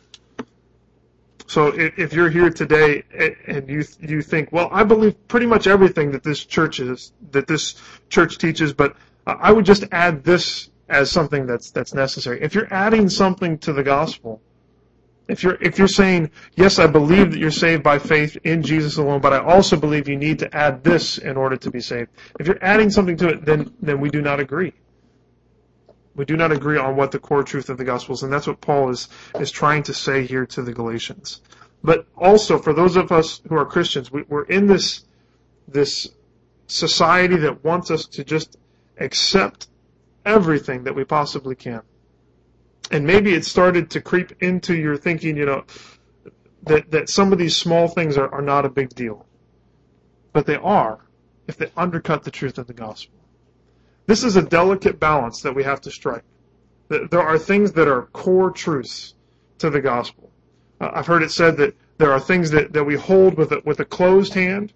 So 1.45 1.77
if, 1.77 1.99
if 1.99 2.13
you're 2.13 2.29
here 2.29 2.49
today 2.49 3.03
and 3.47 3.67
you 3.67 3.83
you 3.99 4.21
think, 4.21 4.53
well, 4.53 4.69
I 4.71 4.85
believe 4.85 5.15
pretty 5.27 5.45
much 5.45 5.67
everything 5.67 6.09
that 6.11 6.23
this 6.23 6.45
church 6.45 6.79
is 6.79 7.11
that 7.31 7.47
this 7.47 7.75
church 8.07 8.37
teaches, 8.37 8.71
but 8.71 8.95
I 9.27 9.51
would 9.51 9.65
just 9.65 9.83
add 9.91 10.23
this 10.23 10.69
as 10.87 11.11
something 11.11 11.45
that's 11.45 11.71
that's 11.71 11.93
necessary. 11.93 12.41
If 12.41 12.55
you're 12.55 12.73
adding 12.73 13.09
something 13.09 13.57
to 13.57 13.73
the 13.73 13.83
gospel, 13.83 14.41
if 15.27 15.43
you're 15.43 15.57
if 15.61 15.77
you're 15.77 15.87
saying, 15.87 16.31
yes, 16.55 16.79
I 16.79 16.87
believe 16.87 17.31
that 17.31 17.39
you're 17.39 17.51
saved 17.51 17.83
by 17.83 17.99
faith 17.99 18.37
in 18.43 18.61
Jesus 18.63 18.97
alone, 18.97 19.21
but 19.21 19.33
I 19.33 19.39
also 19.39 19.77
believe 19.77 20.07
you 20.07 20.17
need 20.17 20.39
to 20.39 20.55
add 20.55 20.83
this 20.83 21.17
in 21.17 21.37
order 21.37 21.55
to 21.57 21.71
be 21.71 21.79
saved. 21.79 22.09
If 22.39 22.47
you're 22.47 22.63
adding 22.63 22.89
something 22.89 23.17
to 23.17 23.29
it, 23.29 23.45
then 23.45 23.73
then 23.81 23.99
we 24.01 24.09
do 24.09 24.21
not 24.21 24.39
agree. 24.39 24.73
We 26.15 26.25
do 26.25 26.35
not 26.35 26.51
agree 26.51 26.77
on 26.77 26.97
what 26.97 27.11
the 27.11 27.19
core 27.19 27.43
truth 27.43 27.69
of 27.69 27.77
the 27.77 27.85
gospel 27.85 28.15
is, 28.15 28.23
and 28.23 28.33
that's 28.33 28.47
what 28.47 28.59
Paul 28.59 28.89
is, 28.89 29.07
is 29.39 29.49
trying 29.49 29.83
to 29.83 29.93
say 29.93 30.25
here 30.25 30.45
to 30.47 30.61
the 30.61 30.73
Galatians. 30.73 31.41
But 31.83 32.05
also, 32.17 32.59
for 32.59 32.73
those 32.73 32.95
of 32.95 33.11
us 33.11 33.41
who 33.47 33.55
are 33.55 33.65
Christians, 33.65 34.11
we, 34.11 34.23
we're 34.23 34.43
in 34.43 34.67
this, 34.67 35.05
this 35.67 36.09
society 36.67 37.37
that 37.37 37.63
wants 37.63 37.89
us 37.91 38.05
to 38.07 38.23
just 38.23 38.57
accept 38.99 39.67
everything 40.25 40.83
that 40.83 40.95
we 40.95 41.05
possibly 41.05 41.55
can. 41.55 41.81
And 42.91 43.07
maybe 43.07 43.33
it 43.33 43.45
started 43.45 43.89
to 43.91 44.01
creep 44.01 44.43
into 44.43 44.75
your 44.75 44.97
thinking, 44.97 45.37
you 45.37 45.45
know, 45.45 45.63
that, 46.63 46.91
that 46.91 47.09
some 47.09 47.31
of 47.31 47.39
these 47.39 47.55
small 47.55 47.87
things 47.87 48.17
are, 48.17 48.31
are 48.33 48.41
not 48.41 48.65
a 48.65 48.69
big 48.69 48.89
deal. 48.89 49.25
But 50.33 50.45
they 50.45 50.57
are 50.57 50.99
if 51.47 51.57
they 51.57 51.71
undercut 51.75 52.23
the 52.23 52.31
truth 52.31 52.57
of 52.57 52.67
the 52.67 52.73
gospel. 52.73 53.17
This 54.05 54.23
is 54.23 54.35
a 54.35 54.41
delicate 54.41 54.99
balance 54.99 55.41
that 55.41 55.55
we 55.55 55.63
have 55.63 55.81
to 55.81 55.91
strike. 55.91 56.23
There 56.89 57.21
are 57.21 57.37
things 57.37 57.71
that 57.73 57.87
are 57.87 58.03
core 58.07 58.51
truths 58.51 59.13
to 59.59 59.69
the 59.69 59.79
gospel. 59.79 60.29
Uh, 60.81 60.91
I've 60.93 61.07
heard 61.07 61.23
it 61.23 61.31
said 61.31 61.55
that 61.57 61.75
there 61.97 62.11
are 62.11 62.19
things 62.19 62.51
that, 62.51 62.73
that 62.73 62.83
we 62.83 62.95
hold 62.95 63.37
with 63.37 63.51
a, 63.53 63.61
with 63.63 63.79
a 63.79 63.85
closed 63.85 64.33
hand, 64.33 64.73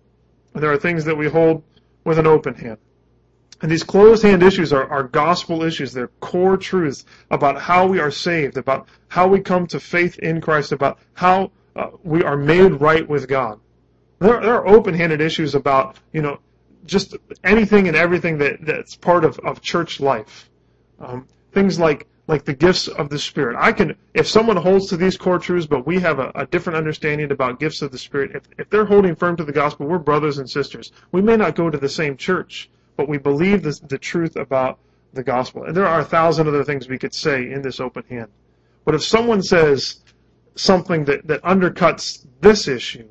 and 0.54 0.63
there 0.63 0.71
are 0.71 0.78
things 0.78 1.04
that 1.06 1.17
we 1.17 1.28
hold 1.28 1.63
with 2.06 2.17
an 2.17 2.28
open 2.28 2.54
hand. 2.54 2.78
And 3.65 3.71
these 3.71 3.84
closed 3.84 4.21
hand 4.21 4.43
issues 4.43 4.71
are, 4.71 4.88
are 4.91 5.01
gospel 5.01 5.63
issues. 5.63 5.91
They're 5.91 6.12
core 6.19 6.56
truths 6.56 7.04
about 7.32 7.60
how 7.60 7.88
we 7.88 7.99
are 7.99 8.12
saved, 8.12 8.58
about 8.58 8.88
how 9.08 9.28
we 9.28 9.39
come 9.39 9.65
to 9.65 9.80
faith 9.80 10.19
in 10.19 10.39
Christ, 10.39 10.71
about 10.71 10.99
how 11.15 11.49
uh, 11.75 11.88
we 12.04 12.21
are 12.21 12.38
made 12.38 12.80
right 12.80 13.10
with 13.10 13.28
God. 13.28 13.60
There, 14.19 14.39
there 14.39 14.54
are 14.54 14.67
open 14.67 14.93
handed 14.93 15.19
issues 15.19 15.56
about, 15.56 15.97
you 16.13 16.21
know, 16.21 16.38
just 16.86 17.17
anything 17.43 17.88
and 17.88 17.97
everything 17.97 18.38
that, 18.38 18.63
that's 18.63 18.95
part 18.95 19.25
of, 19.25 19.39
of 19.39 19.62
church 19.62 19.99
life. 19.99 20.47
Um, 20.99 21.28
things 21.51 21.80
like 21.80 22.06
like 22.28 22.45
the 22.45 22.54
gifts 22.54 22.88
of 22.88 23.10
the 23.10 23.17
Spirit. 23.19 23.56
I 23.60 23.71
can, 23.71 23.95
if 24.13 24.28
someone 24.28 24.58
holds 24.58 24.89
to 24.89 24.97
these 24.97 25.17
core 25.17 25.39
truths, 25.39 25.67
but 25.67 25.88
we 25.88 25.99
have 25.99 26.19
a, 26.19 26.32
a, 26.34 26.45
different 26.45 26.78
understanding 26.78 27.32
about 27.32 27.60
gifts 27.60 27.84
of 27.84 27.91
the 27.91 27.99
Spirit, 27.99 28.36
if, 28.36 28.43
if 28.58 28.69
they're 28.69 28.86
holding 28.86 29.15
firm 29.15 29.38
to 29.38 29.43
the 29.43 29.51
gospel, 29.51 29.86
we're 29.86 29.99
brothers 29.99 30.39
and 30.39 30.49
sisters. 30.49 30.91
We 31.12 31.21
may 31.21 31.38
not 31.38 31.56
go 31.56 31.69
to 31.69 31.78
the 31.78 31.88
same 31.88 32.17
church, 32.17 32.69
but 32.97 33.08
we 33.08 33.17
believe 33.17 33.63
this, 33.63 33.79
the 33.79 33.97
truth 33.97 34.36
about 34.36 34.79
the 35.13 35.23
gospel. 35.23 35.63
And 35.63 35.75
there 35.75 35.88
are 35.88 36.01
a 36.01 36.05
thousand 36.05 36.47
other 36.47 36.63
things 36.63 36.88
we 36.88 36.97
could 36.97 37.13
say 37.13 37.51
in 37.51 37.62
this 37.62 37.79
open 37.79 38.03
hand. 38.10 38.29
But 38.84 38.95
if 38.95 39.03
someone 39.03 39.41
says 39.41 40.01
something 40.55 41.05
that, 41.05 41.27
that 41.27 41.41
undercuts 41.41 42.25
this 42.41 42.67
issue, 42.67 43.08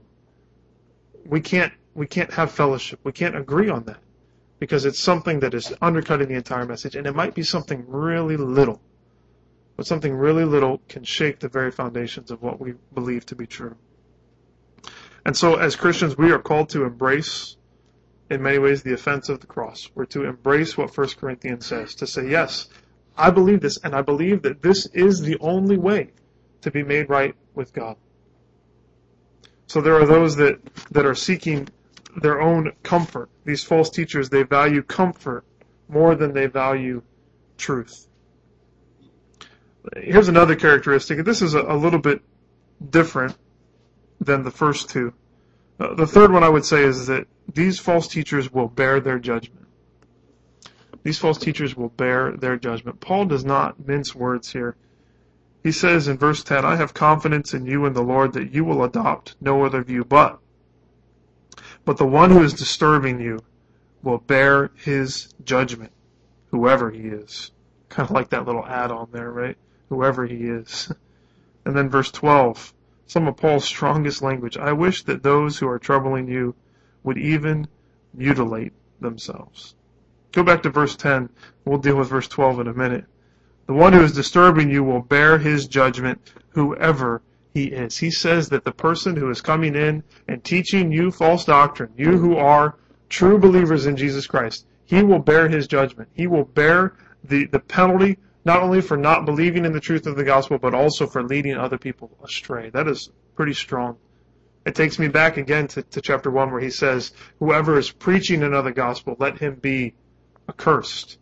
we 1.26 1.40
can't 1.40 1.72
we 1.94 2.06
can't 2.06 2.32
have 2.32 2.50
fellowship. 2.50 2.98
We 3.04 3.12
can't 3.12 3.36
agree 3.36 3.70
on 3.70 3.84
that 3.84 4.00
because 4.58 4.84
it's 4.84 4.98
something 4.98 5.40
that 5.40 5.54
is 5.54 5.72
undercutting 5.80 6.28
the 6.28 6.34
entire 6.34 6.66
message, 6.66 6.96
and 6.96 7.06
it 7.06 7.14
might 7.14 7.34
be 7.34 7.42
something 7.42 7.84
really 7.86 8.36
little. 8.36 8.80
But 9.76 9.86
something 9.86 10.14
really 10.14 10.44
little 10.44 10.80
can 10.88 11.04
shake 11.04 11.40
the 11.40 11.48
very 11.48 11.70
foundations 11.70 12.30
of 12.30 12.42
what 12.42 12.60
we 12.60 12.74
believe 12.94 13.26
to 13.26 13.36
be 13.36 13.46
true. 13.46 13.76
And 15.24 15.36
so, 15.36 15.56
as 15.56 15.74
Christians, 15.74 16.16
we 16.16 16.32
are 16.32 16.38
called 16.38 16.68
to 16.70 16.84
embrace, 16.84 17.56
in 18.30 18.42
many 18.42 18.58
ways, 18.58 18.82
the 18.82 18.94
offense 18.94 19.28
of 19.28 19.40
the 19.40 19.46
cross. 19.46 19.90
We're 19.94 20.06
to 20.06 20.24
embrace 20.24 20.76
what 20.76 20.96
1 20.96 21.08
Corinthians 21.20 21.66
says, 21.66 21.94
to 21.96 22.06
say, 22.06 22.28
yes, 22.28 22.68
I 23.16 23.30
believe 23.30 23.60
this, 23.60 23.78
and 23.78 23.94
I 23.94 24.02
believe 24.02 24.42
that 24.42 24.62
this 24.62 24.86
is 24.86 25.20
the 25.20 25.36
only 25.40 25.76
way 25.76 26.10
to 26.62 26.70
be 26.70 26.82
made 26.82 27.08
right 27.08 27.34
with 27.54 27.72
God. 27.72 27.96
So 29.66 29.80
there 29.80 30.00
are 30.00 30.06
those 30.06 30.36
that, 30.36 30.58
that 30.90 31.06
are 31.06 31.14
seeking 31.14 31.68
their 32.16 32.40
own 32.40 32.72
comfort. 32.82 33.28
These 33.44 33.64
false 33.64 33.90
teachers, 33.90 34.30
they 34.30 34.42
value 34.42 34.82
comfort 34.82 35.44
more 35.88 36.14
than 36.14 36.32
they 36.32 36.46
value 36.46 37.02
truth. 37.58 38.08
Here's 39.96 40.28
another 40.28 40.56
characteristic. 40.56 41.24
This 41.24 41.42
is 41.42 41.54
a, 41.54 41.60
a 41.60 41.76
little 41.76 41.98
bit 41.98 42.22
different 42.88 43.36
than 44.20 44.42
the 44.42 44.50
first 44.50 44.90
two. 44.90 45.12
The 45.78 46.06
third 46.06 46.32
one 46.32 46.44
I 46.44 46.48
would 46.48 46.64
say 46.64 46.84
is 46.84 47.06
that 47.08 47.26
these 47.52 47.78
false 47.78 48.06
teachers 48.06 48.52
will 48.52 48.68
bear 48.68 49.00
their 49.00 49.18
judgment. 49.18 49.66
These 51.02 51.18
false 51.18 51.38
teachers 51.38 51.76
will 51.76 51.90
bear 51.90 52.32
their 52.32 52.56
judgment. 52.56 53.00
Paul 53.00 53.26
does 53.26 53.44
not 53.44 53.86
mince 53.86 54.14
words 54.14 54.52
here. 54.52 54.76
He 55.62 55.72
says 55.72 56.08
in 56.08 56.18
verse 56.18 56.44
10, 56.44 56.64
I 56.64 56.76
have 56.76 56.94
confidence 56.94 57.54
in 57.54 57.66
you 57.66 57.84
and 57.86 57.94
the 57.94 58.02
Lord 58.02 58.32
that 58.34 58.52
you 58.52 58.64
will 58.64 58.84
adopt 58.84 59.36
no 59.40 59.64
other 59.64 59.82
view 59.82 60.04
but. 60.04 60.38
But 61.84 61.96
the 61.96 62.06
one 62.06 62.30
who 62.30 62.42
is 62.42 62.54
disturbing 62.54 63.20
you 63.20 63.40
will 64.02 64.18
bear 64.18 64.70
his 64.76 65.28
judgment, 65.44 65.92
whoever 66.50 66.90
he 66.90 67.08
is. 67.08 67.50
Kind 67.88 68.08
of 68.08 68.14
like 68.14 68.30
that 68.30 68.46
little 68.46 68.64
add 68.64 68.90
on 68.90 69.08
there, 69.12 69.30
right? 69.30 69.56
Whoever 69.88 70.26
he 70.26 70.44
is. 70.44 70.92
And 71.66 71.74
then 71.74 71.88
verse 71.88 72.10
12, 72.10 72.73
some 73.06 73.28
of 73.28 73.36
Paul's 73.36 73.64
strongest 73.64 74.22
language. 74.22 74.56
I 74.56 74.72
wish 74.72 75.02
that 75.04 75.22
those 75.22 75.58
who 75.58 75.68
are 75.68 75.78
troubling 75.78 76.28
you 76.28 76.54
would 77.02 77.18
even 77.18 77.68
mutilate 78.12 78.72
themselves. 79.00 79.74
Go 80.32 80.42
back 80.42 80.62
to 80.62 80.70
verse 80.70 80.96
10. 80.96 81.28
We'll 81.64 81.78
deal 81.78 81.96
with 81.96 82.08
verse 82.08 82.28
12 82.28 82.60
in 82.60 82.66
a 82.68 82.74
minute. 82.74 83.04
The 83.66 83.74
one 83.74 83.92
who 83.92 84.02
is 84.02 84.12
disturbing 84.12 84.70
you 84.70 84.82
will 84.82 85.00
bear 85.00 85.38
his 85.38 85.66
judgment, 85.66 86.32
whoever 86.50 87.22
he 87.52 87.66
is. 87.66 87.98
He 87.98 88.10
says 88.10 88.48
that 88.48 88.64
the 88.64 88.72
person 88.72 89.16
who 89.16 89.30
is 89.30 89.40
coming 89.40 89.74
in 89.74 90.02
and 90.28 90.42
teaching 90.42 90.90
you 90.90 91.10
false 91.10 91.44
doctrine, 91.44 91.92
you 91.96 92.18
who 92.18 92.36
are 92.36 92.76
true 93.08 93.38
believers 93.38 93.86
in 93.86 93.96
Jesus 93.96 94.26
Christ, 94.26 94.66
he 94.84 95.02
will 95.02 95.20
bear 95.20 95.48
his 95.48 95.66
judgment. 95.66 96.08
He 96.12 96.26
will 96.26 96.44
bear 96.44 96.94
the, 97.22 97.46
the 97.46 97.60
penalty 97.60 98.18
not 98.44 98.62
only 98.62 98.80
for 98.80 98.96
not 98.96 99.24
believing 99.24 99.64
in 99.64 99.72
the 99.72 99.80
truth 99.80 100.06
of 100.06 100.16
the 100.16 100.24
gospel, 100.24 100.58
but 100.58 100.74
also 100.74 101.06
for 101.06 101.22
leading 101.22 101.56
other 101.56 101.78
people 101.78 102.10
astray. 102.22 102.70
That 102.70 102.88
is 102.88 103.10
pretty 103.34 103.54
strong. 103.54 103.96
It 104.66 104.74
takes 104.74 104.98
me 104.98 105.08
back 105.08 105.36
again 105.36 105.66
to, 105.68 105.82
to 105.82 106.00
chapter 106.00 106.30
1 106.30 106.50
where 106.50 106.60
he 106.60 106.70
says, 106.70 107.12
Whoever 107.38 107.78
is 107.78 107.90
preaching 107.90 108.42
another 108.42 108.70
gospel, 108.70 109.16
let 109.18 109.38
him 109.38 109.56
be 109.56 109.94
accursed. 110.48 111.18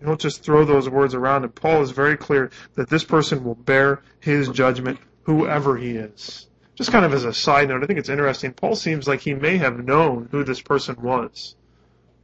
You 0.00 0.06
don't 0.06 0.20
just 0.20 0.42
throw 0.42 0.64
those 0.64 0.88
words 0.88 1.14
around. 1.14 1.44
And 1.44 1.54
Paul 1.54 1.82
is 1.82 1.90
very 1.90 2.16
clear 2.16 2.50
that 2.74 2.88
this 2.88 3.04
person 3.04 3.44
will 3.44 3.54
bear 3.54 4.02
his 4.20 4.48
judgment, 4.48 4.98
whoever 5.22 5.76
he 5.76 5.92
is. 5.92 6.48
Just 6.74 6.92
kind 6.92 7.04
of 7.04 7.12
as 7.12 7.24
a 7.24 7.34
side 7.34 7.68
note, 7.68 7.82
I 7.82 7.86
think 7.86 7.98
it's 7.98 8.08
interesting. 8.08 8.52
Paul 8.52 8.74
seems 8.74 9.06
like 9.06 9.20
he 9.20 9.34
may 9.34 9.58
have 9.58 9.84
known 9.84 10.28
who 10.30 10.44
this 10.44 10.62
person 10.62 10.96
was. 11.02 11.54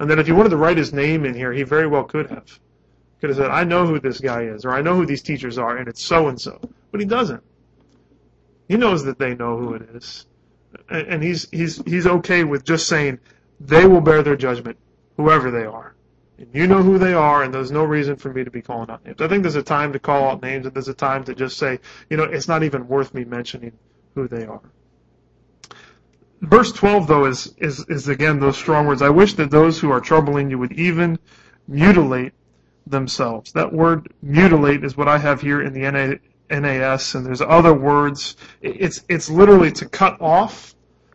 And 0.01 0.11
that 0.11 0.19
if 0.19 0.27
he 0.27 0.33
wanted 0.33 0.51
to 0.51 0.57
write 0.57 0.79
his 0.79 0.93
name 0.93 1.25
in 1.25 1.35
here, 1.35 1.53
he 1.53 1.63
very 1.63 1.87
well 1.87 2.05
could 2.05 2.31
have. 2.31 2.59
Could 3.21 3.31
have 3.31 3.39
said, 3.39 3.51
I 3.51 3.65
know 3.65 3.87
who 3.87 3.99
this 3.99 4.21
guy 4.21 4.43
is, 4.43 4.65
or 4.65 4.73
I 4.73 4.83
know 4.83 4.95
who 4.95 5.07
these 5.07 5.23
teachers 5.23 5.59
are, 5.59 5.77
and 5.77 5.89
it's 5.89 6.05
so 6.05 6.29
and 6.29 6.41
so. 6.41 6.61
But 6.91 7.01
he 7.01 7.07
doesn't. 7.07 7.43
He 8.69 8.77
knows 8.77 9.05
that 9.05 9.19
they 9.19 9.35
know 9.35 9.57
who 9.57 9.75
it 9.75 9.83
is. 9.95 10.27
And 10.91 11.23
he's, 11.23 11.49
he's, 11.51 11.83
he's 11.85 12.07
okay 12.07 12.45
with 12.45 12.65
just 12.65 12.87
saying, 12.87 13.19
they 13.61 13.87
will 13.87 14.03
bear 14.03 14.23
their 14.23 14.37
judgment, 14.37 14.77
whoever 15.17 15.51
they 15.51 15.65
are. 15.65 15.95
And 16.39 16.49
you 16.53 16.67
know 16.67 16.83
who 16.83 16.99
they 16.99 17.15
are, 17.15 17.43
and 17.43 17.55
there's 17.55 17.71
no 17.71 17.85
reason 17.85 18.17
for 18.17 18.31
me 18.31 18.45
to 18.45 18.51
be 18.51 18.61
calling 18.61 18.91
out 18.91 19.05
names. 19.07 19.21
I 19.23 19.29
think 19.29 19.43
there's 19.43 19.57
a 19.57 19.63
time 19.63 19.93
to 19.95 19.99
call 19.99 20.29
out 20.29 20.43
names, 20.43 20.67
and 20.67 20.75
there's 20.75 20.89
a 20.89 20.95
time 20.95 21.25
to 21.25 21.35
just 21.35 21.57
say, 21.57 21.81
you 22.11 22.19
know, 22.19 22.25
it's 22.25 22.49
not 22.49 22.63
even 22.63 22.87
worth 22.87 23.15
me 23.15 23.25
mentioning 23.25 23.73
who 24.15 24.29
they 24.29 24.45
are. 24.45 24.61
Verse 26.43 26.71
12, 26.73 27.07
though, 27.07 27.25
is, 27.25 27.55
is, 27.57 27.87
is 27.89 28.09
again 28.09 28.39
those 28.39 28.59
strong 28.59 28.87
words. 28.87 29.01
I 29.01 29.09
wish 29.09 29.33
that 29.35 29.51
those 29.51 29.81
who 29.81 29.91
are 29.91 30.01
troubling 30.01 30.51
you 30.51 30.59
would 30.59 30.73
even 30.73 31.19
mutilate 31.67 32.35
themselves. 32.87 33.53
That 33.53 33.73
word 33.73 34.13
mutilate 34.23 34.85
is 34.85 34.97
what 34.97 35.09
I 35.09 35.19
have 35.19 35.41
here 35.41 35.63
in 35.63 35.73
the 35.73 35.91
NA, 35.91 36.15
NAS, 36.61 37.15
and 37.15 37.27
there's 37.27 37.41
other 37.41 37.75
words. 37.75 38.37
It's, 38.63 39.05
it's 39.09 39.29
literally 39.29 39.73
to 39.73 39.89
cut 39.89 40.21
off. 40.21 40.75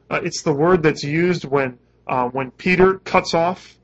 Uh, 0.10 0.20
it's 0.24 0.42
the 0.42 0.54
word 0.54 0.84
that's 0.84 1.04
used 1.04 1.46
when, 1.46 1.80
uh, 2.08 2.28
when 2.30 2.52
Peter 2.52 3.00
cuts 3.00 3.34
off 3.34 3.78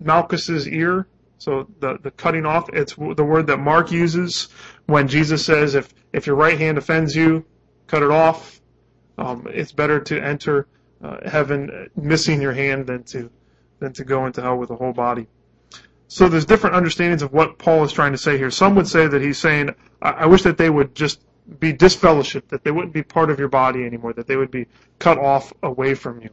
Malchus's 0.00 0.66
ear. 0.68 1.06
So 1.38 1.66
the, 1.80 1.98
the 2.02 2.10
cutting 2.12 2.46
off, 2.46 2.68
it's 2.72 2.94
the 2.94 3.24
word 3.24 3.46
that 3.48 3.58
Mark 3.58 3.90
uses 3.90 4.48
when 4.86 5.08
Jesus 5.08 5.44
says, 5.44 5.74
if, 5.74 5.92
if 6.12 6.26
your 6.26 6.36
right 6.36 6.58
hand 6.58 6.78
offends 6.78 7.16
you, 7.16 7.44
cut 7.86 8.02
it 8.02 8.10
off. 8.10 8.60
Um, 9.18 9.46
it's 9.50 9.72
better 9.72 10.00
to 10.00 10.22
enter 10.22 10.66
uh, 11.02 11.28
heaven 11.28 11.90
missing 11.96 12.40
your 12.40 12.52
hand 12.52 12.86
than 12.86 13.02
to, 13.04 13.30
than 13.80 13.92
to 13.94 14.04
go 14.04 14.26
into 14.26 14.40
hell 14.40 14.56
with 14.56 14.70
a 14.70 14.76
whole 14.76 14.92
body. 14.92 15.26
So 16.12 16.28
there's 16.28 16.44
different 16.44 16.76
understandings 16.76 17.22
of 17.22 17.32
what 17.32 17.56
Paul 17.56 17.84
is 17.84 17.90
trying 17.90 18.12
to 18.12 18.18
say 18.18 18.36
here. 18.36 18.50
Some 18.50 18.74
would 18.74 18.86
say 18.86 19.06
that 19.06 19.22
he's 19.22 19.38
saying, 19.38 19.70
I 20.02 20.26
wish 20.26 20.42
that 20.42 20.58
they 20.58 20.68
would 20.68 20.94
just 20.94 21.22
be 21.58 21.72
disfellowshipped, 21.72 22.48
that 22.48 22.64
they 22.64 22.70
wouldn't 22.70 22.92
be 22.92 23.02
part 23.02 23.30
of 23.30 23.38
your 23.38 23.48
body 23.48 23.82
anymore, 23.82 24.12
that 24.12 24.26
they 24.26 24.36
would 24.36 24.50
be 24.50 24.66
cut 24.98 25.16
off 25.16 25.54
away 25.62 25.94
from 25.94 26.20
you. 26.20 26.28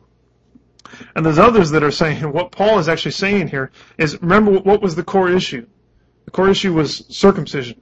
And 1.16 1.26
there's 1.26 1.40
others 1.40 1.70
that 1.70 1.82
are 1.82 1.92
saying 1.92 2.22
what 2.34 2.52
Paul 2.52 2.80
is 2.80 2.90
actually 2.90 3.14
saying 3.14 3.48
here 3.48 3.72
is 3.98 4.22
remember 4.22 4.52
what 4.52 4.82
was 4.82 4.98
the 4.98 5.04
core 5.04 5.30
issue? 5.30 5.66
The 6.26 6.32
core 6.32 6.50
issue 6.50 6.74
was 6.74 7.06
circumcision. 7.08 7.80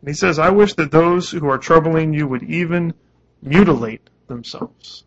And 0.00 0.08
he 0.08 0.14
says, 0.14 0.40
I 0.40 0.50
wish 0.50 0.74
that 0.74 0.90
those 0.90 1.30
who 1.30 1.48
are 1.48 1.58
troubling 1.58 2.12
you 2.12 2.26
would 2.26 2.42
even 2.42 2.92
mutilate 3.40 4.10
themselves. 4.26 5.04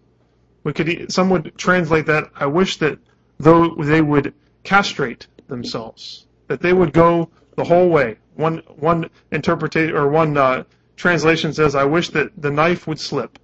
We 0.64 0.72
could, 0.72 1.12
some 1.12 1.30
would 1.32 1.58
translate 1.58 2.06
that, 2.06 2.32
I 2.34 2.46
wish 2.46 2.78
that 2.78 2.98
though 3.40 3.76
they 3.76 4.02
would 4.02 4.34
castrate 4.64 5.28
themselves, 5.48 6.28
that 6.48 6.62
they 6.62 6.74
would 6.74 6.94
go 6.94 7.30
the 7.56 7.64
whole 7.64 7.90
way. 7.90 8.18
One 8.36 8.58
one 8.78 9.10
interpretation 9.32 9.96
or 9.96 10.10
one 10.10 10.38
uh, 10.38 10.64
translation 10.96 11.54
says, 11.54 11.76
"I 11.76 11.86
wish 11.86 12.10
that 12.10 12.32
the 12.40 12.52
knife 12.52 12.88
would 12.88 13.00
slip." 13.00 13.40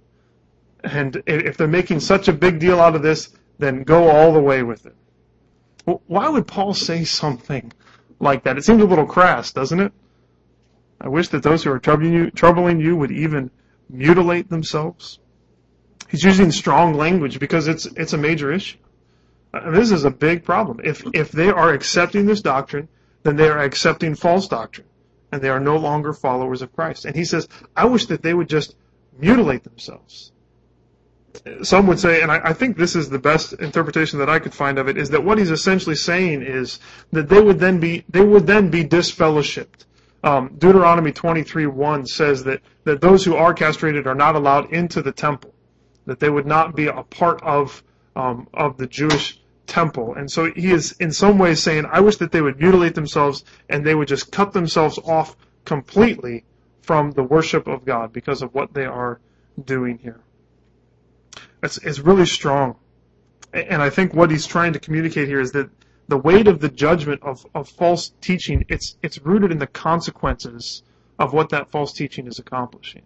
And 0.82 1.22
if 1.26 1.56
they're 1.56 1.66
making 1.66 2.00
such 2.00 2.28
a 2.28 2.32
big 2.32 2.58
deal 2.58 2.78
out 2.80 2.94
of 2.94 3.02
this, 3.02 3.34
then 3.58 3.84
go 3.84 4.08
all 4.08 4.32
the 4.32 4.40
way 4.40 4.62
with 4.62 4.86
it. 4.86 4.94
Why 6.06 6.28
would 6.28 6.46
Paul 6.46 6.74
say 6.74 7.04
something 7.04 7.72
like 8.20 8.44
that? 8.44 8.56
It 8.56 8.64
seems 8.64 8.82
a 8.82 8.86
little 8.86 9.06
crass, 9.06 9.52
doesn't 9.52 9.80
it? 9.80 9.92
I 11.00 11.08
wish 11.08 11.28
that 11.28 11.42
those 11.42 11.64
who 11.64 11.70
are 11.70 11.78
troubling 11.78 12.12
you, 12.12 12.30
troubling 12.30 12.80
you 12.80 12.96
would 12.96 13.10
even 13.10 13.50
mutilate 13.90 14.48
themselves. 14.48 15.18
He's 16.08 16.22
using 16.22 16.52
strong 16.52 16.94
language 16.94 17.38
because 17.38 17.68
it's 17.68 17.86
it's 17.86 18.12
a 18.12 18.18
major 18.18 18.52
issue. 18.52 18.78
This 19.66 19.90
is 19.90 20.04
a 20.04 20.10
big 20.10 20.44
problem. 20.44 20.80
If, 20.84 21.04
if 21.14 21.30
they 21.30 21.48
are 21.48 21.72
accepting 21.72 22.26
this 22.26 22.40
doctrine, 22.40 22.88
then 23.22 23.36
they 23.36 23.48
are 23.48 23.58
accepting 23.58 24.14
false 24.14 24.48
doctrine. 24.48 24.86
And 25.32 25.42
they 25.42 25.48
are 25.48 25.60
no 25.60 25.76
longer 25.76 26.12
followers 26.12 26.62
of 26.62 26.74
Christ. 26.74 27.04
And 27.04 27.16
he 27.16 27.24
says, 27.24 27.48
I 27.76 27.86
wish 27.86 28.06
that 28.06 28.22
they 28.22 28.34
would 28.34 28.48
just 28.48 28.76
mutilate 29.18 29.64
themselves. 29.64 30.32
Some 31.62 31.88
would 31.88 31.98
say, 31.98 32.22
and 32.22 32.30
I, 32.30 32.40
I 32.44 32.52
think 32.52 32.76
this 32.76 32.94
is 32.94 33.10
the 33.10 33.18
best 33.18 33.54
interpretation 33.54 34.20
that 34.20 34.30
I 34.30 34.38
could 34.38 34.54
find 34.54 34.78
of 34.78 34.88
it, 34.88 34.96
is 34.96 35.10
that 35.10 35.24
what 35.24 35.38
he's 35.38 35.50
essentially 35.50 35.96
saying 35.96 36.42
is 36.42 36.78
that 37.10 37.28
they 37.28 37.40
would 37.40 37.58
then 37.58 37.80
be, 37.80 38.04
they 38.08 38.20
would 38.20 38.46
then 38.46 38.70
be 38.70 38.84
disfellowshipped. 38.84 39.84
Um, 40.22 40.54
Deuteronomy 40.56 41.12
23:1 41.12 42.08
says 42.08 42.44
that, 42.44 42.60
that 42.84 43.00
those 43.00 43.24
who 43.24 43.34
are 43.34 43.52
castrated 43.52 44.06
are 44.06 44.14
not 44.14 44.36
allowed 44.36 44.72
into 44.72 45.02
the 45.02 45.12
temple, 45.12 45.52
that 46.06 46.20
they 46.20 46.30
would 46.30 46.46
not 46.46 46.76
be 46.76 46.86
a 46.86 47.02
part 47.02 47.42
of 47.42 47.82
um, 48.16 48.48
of 48.54 48.76
the 48.76 48.86
Jewish 48.86 49.40
temple. 49.66 50.14
And 50.14 50.30
so 50.30 50.52
he 50.52 50.70
is 50.70 50.92
in 51.00 51.12
some 51.12 51.38
ways 51.38 51.62
saying, 51.62 51.86
I 51.90 52.00
wish 52.00 52.16
that 52.18 52.32
they 52.32 52.40
would 52.40 52.60
mutilate 52.60 52.94
themselves 52.94 53.44
and 53.68 53.84
they 53.84 53.94
would 53.94 54.08
just 54.08 54.30
cut 54.30 54.52
themselves 54.52 54.98
off 54.98 55.36
completely 55.64 56.44
from 56.82 57.12
the 57.12 57.22
worship 57.22 57.66
of 57.66 57.84
God 57.84 58.12
because 58.12 58.42
of 58.42 58.54
what 58.54 58.74
they 58.74 58.84
are 58.84 59.20
doing 59.62 59.98
here. 59.98 60.20
It's, 61.62 61.78
it's 61.78 61.98
really 61.98 62.26
strong. 62.26 62.76
And 63.52 63.80
I 63.80 63.88
think 63.90 64.12
what 64.12 64.30
he's 64.30 64.46
trying 64.46 64.72
to 64.74 64.78
communicate 64.78 65.28
here 65.28 65.40
is 65.40 65.52
that 65.52 65.70
the 66.08 66.18
weight 66.18 66.48
of 66.48 66.60
the 66.60 66.68
judgment 66.68 67.22
of, 67.22 67.46
of 67.54 67.68
false 67.68 68.12
teaching, 68.20 68.64
it's, 68.68 68.96
it's 69.02 69.18
rooted 69.18 69.50
in 69.50 69.58
the 69.58 69.66
consequences 69.66 70.82
of 71.18 71.32
what 71.32 71.48
that 71.50 71.70
false 71.70 71.92
teaching 71.92 72.26
is 72.26 72.38
accomplishing. 72.38 73.02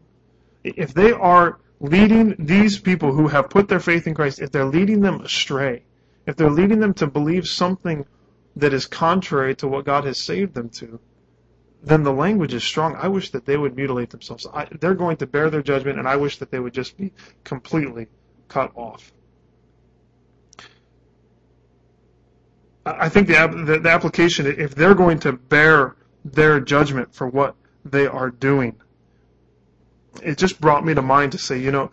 If 0.65 0.95
they 0.95 1.13
are 1.13 1.61
leading 1.81 2.35
these 2.39 2.79
people 2.79 3.13
who 3.13 3.29
have 3.29 3.51
put 3.51 3.69
their 3.69 3.79
faith 3.79 4.07
in 4.07 4.15
Christ, 4.15 4.41
if 4.41 4.51
they're 4.51 4.65
leading 4.65 5.01
them 5.01 5.21
astray, 5.21 5.85
if 6.29 6.37
they're 6.37 6.51
leading 6.51 6.79
them 6.79 6.93
to 6.93 7.07
believe 7.07 7.47
something 7.47 8.05
that 8.55 8.75
is 8.75 8.85
contrary 8.85 9.55
to 9.57 9.67
what 9.67 9.87
God 9.87 10.05
has 10.05 10.21
saved 10.21 10.53
them 10.53 10.69
to, 10.69 11.01
then 11.83 12.03
the 12.03 12.13
language 12.13 12.53
is 12.53 12.63
strong. 12.63 12.95
I 12.97 13.09
wish 13.09 13.31
that 13.31 13.47
they 13.47 13.57
would 13.57 13.75
mutilate 13.75 14.11
themselves. 14.11 14.47
I, 14.53 14.69
they're 14.79 14.95
going 14.95 15.17
to 15.19 15.27
bear 15.27 15.49
their 15.49 15.63
judgment, 15.63 15.99
and 15.99 16.07
I 16.07 16.17
wish 16.17 16.37
that 16.39 16.51
they 16.51 16.59
would 16.61 16.75
just 16.75 16.99
be 16.99 17.13
completely 17.45 18.09
cut 18.47 18.73
off. 18.75 19.11
I 22.85 23.09
think 23.09 23.29
the, 23.29 23.65
the, 23.67 23.79
the 23.79 23.91
application, 23.91 24.47
if 24.47 24.75
they're 24.75 24.95
going 24.95 25.21
to 25.21 25.33
bear 25.33 25.97
their 26.27 26.61
judgment 26.61 27.15
for 27.15 27.27
what 27.27 27.55
they 27.87 28.07
are 28.07 28.31
doing, 28.31 28.77
it 30.23 30.37
just 30.37 30.61
brought 30.61 30.85
me 30.85 30.93
to 30.93 31.03
mind 31.03 31.33
to 31.33 31.39
say, 31.39 31.59
you 31.59 31.73
know, 31.73 31.91